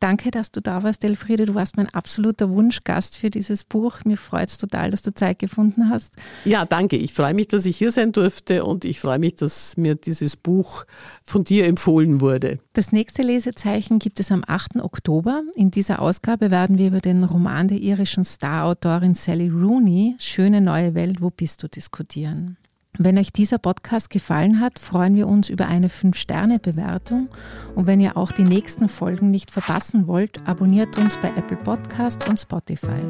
Danke, 0.00 0.30
dass 0.30 0.50
du 0.50 0.62
da 0.62 0.82
warst, 0.82 1.04
Elfriede. 1.04 1.44
Du 1.44 1.54
warst 1.54 1.76
mein 1.76 1.90
absoluter 1.90 2.48
Wunschgast 2.48 3.18
für 3.18 3.28
dieses 3.28 3.64
Buch. 3.64 3.98
Mir 4.06 4.16
freut 4.16 4.48
es 4.48 4.56
total, 4.56 4.90
dass 4.90 5.02
du 5.02 5.12
Zeit 5.12 5.38
gefunden 5.38 5.90
hast. 5.90 6.14
Ja, 6.46 6.64
danke. 6.64 6.96
Ich 6.96 7.12
freue 7.12 7.34
mich, 7.34 7.48
dass 7.48 7.66
ich 7.66 7.76
hier 7.76 7.92
sein 7.92 8.12
durfte 8.12 8.64
und 8.64 8.86
ich 8.86 8.98
freue 8.98 9.18
mich, 9.18 9.36
dass 9.36 9.76
mir 9.76 9.96
dieses 9.96 10.38
Buch 10.38 10.86
von 11.22 11.44
dir 11.44 11.66
empfohlen 11.66 12.22
wurde. 12.22 12.58
Das 12.72 12.92
nächste 12.92 13.20
Lesezeichen 13.20 13.98
gibt 13.98 14.20
es 14.20 14.32
am 14.32 14.42
8. 14.46 14.76
Oktober. 14.76 15.42
In 15.54 15.70
dieser 15.70 16.00
Ausgabe 16.00 16.50
werden 16.50 16.78
wir 16.78 16.86
über 16.86 17.00
den 17.00 17.22
Roman 17.22 17.68
der 17.68 17.78
irischen 17.78 18.24
Starautorin 18.24 19.14
Sally 19.14 19.50
Rooney, 19.50 20.16
Schöne 20.18 20.62
neue 20.62 20.94
Welt, 20.94 21.20
wo 21.20 21.28
bist 21.28 21.62
du, 21.62 21.68
diskutieren. 21.68 22.56
Wenn 22.98 23.16
euch 23.16 23.32
dieser 23.32 23.58
Podcast 23.58 24.10
gefallen 24.10 24.60
hat, 24.60 24.78
freuen 24.78 25.14
wir 25.14 25.28
uns 25.28 25.48
über 25.48 25.68
eine 25.68 25.88
5-Sterne-Bewertung. 25.88 27.28
Und 27.74 27.86
wenn 27.86 28.00
ihr 28.00 28.16
auch 28.16 28.32
die 28.32 28.42
nächsten 28.42 28.88
Folgen 28.88 29.30
nicht 29.30 29.50
verpassen 29.50 30.06
wollt, 30.06 30.46
abonniert 30.46 30.98
uns 30.98 31.16
bei 31.16 31.28
Apple 31.28 31.56
Podcasts 31.56 32.28
und 32.28 32.38
Spotify. 32.38 33.00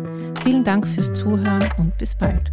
Vielen 0.44 0.64
Dank 0.64 0.86
fürs 0.86 1.12
Zuhören 1.14 1.64
und 1.78 1.96
bis 1.98 2.14
bald. 2.14 2.52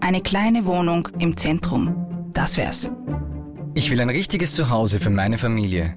Eine 0.00 0.20
kleine 0.20 0.64
Wohnung 0.64 1.08
im 1.18 1.36
Zentrum 1.36 2.13
das 2.34 2.56
wär's. 2.56 2.90
Ich 3.74 3.90
will 3.90 4.00
ein 4.00 4.10
richtiges 4.10 4.54
Zuhause 4.54 5.00
für 5.00 5.10
meine 5.10 5.38
Familie. 5.38 5.94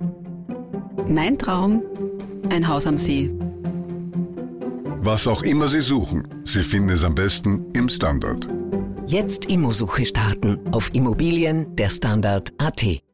Mein 1.07 1.37
Traum, 1.37 1.83
ein 2.49 2.67
Haus 2.67 2.87
am 2.87 2.97
See. 2.97 3.31
Was 5.01 5.27
auch 5.27 5.43
immer 5.43 5.67
Sie 5.67 5.81
suchen, 5.81 6.27
Sie 6.43 6.63
finden 6.63 6.89
es 6.89 7.03
am 7.03 7.15
besten 7.15 7.65
im 7.73 7.87
Standard. 7.87 8.47
Jetzt 9.05 9.45
Immosuche 9.45 10.05
starten 10.05 10.59
auf 10.71 10.93
Immobilien 10.93 11.75
der 11.75 11.89
Standard.at. 11.89 13.06